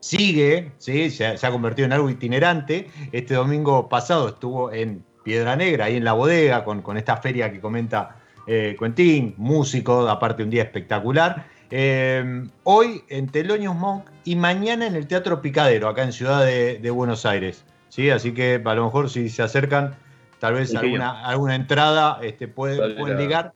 [0.00, 1.10] Sigue, ¿sí?
[1.10, 2.88] Se se ha convertido en algo itinerante.
[3.12, 7.50] Este domingo pasado estuvo en Piedra Negra, ahí en la bodega, con, con esta feria
[7.50, 8.14] que comenta
[8.46, 11.46] eh, Quentin, músico, aparte un día espectacular.
[11.68, 16.90] Eh, hoy en Teloños Monk y mañana en el Teatro Picadero, acá en Ciudad de,
[16.90, 17.64] Buenos Aires.
[17.88, 18.08] ¿sí?
[18.08, 19.96] Así que a lo mejor si se acercan,
[20.38, 23.52] tal vez alguna, alguna entrada este, pueden, pueden ligar.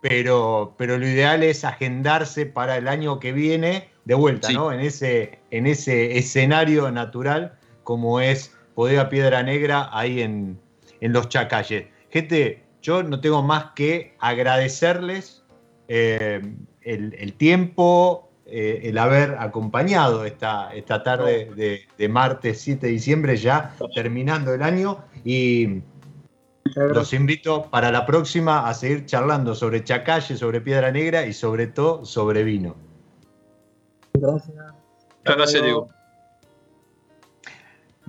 [0.00, 4.72] pero, pero lo ideal es agendarse para el año que viene de vuelta, ¿no?
[4.72, 10.58] En ese, en ese escenario natural como es Bodega Piedra Negra ahí en,
[11.00, 11.86] los Chacalles.
[12.10, 15.42] Gente, yo no tengo más que agradecerles
[15.88, 16.40] eh,
[16.82, 23.36] el, tiempo, eh, el haber acompañado esta, esta tarde de, de, martes 7 de diciembre,
[23.36, 25.04] ya terminando el año.
[25.24, 25.82] Y
[26.76, 31.66] los invito para la próxima a seguir charlando sobre Chacalle, sobre Piedra Negra y sobre
[31.66, 32.76] todo sobre vino.
[34.14, 34.56] Gracias.
[35.24, 35.88] Gracias, Diego.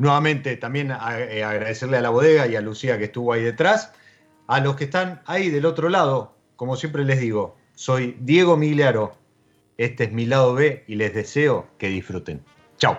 [0.01, 3.93] Nuevamente, también eh, agradecerle a la bodega y a Lucía que estuvo ahí detrás.
[4.47, 9.15] A los que están ahí del otro lado, como siempre les digo, soy Diego Migliaro.
[9.77, 12.43] Este es mi lado B y les deseo que disfruten.
[12.79, 12.97] Chao.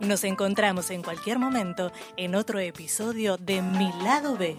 [0.00, 4.56] Nos encontramos en cualquier momento en otro episodio de Mi lado B.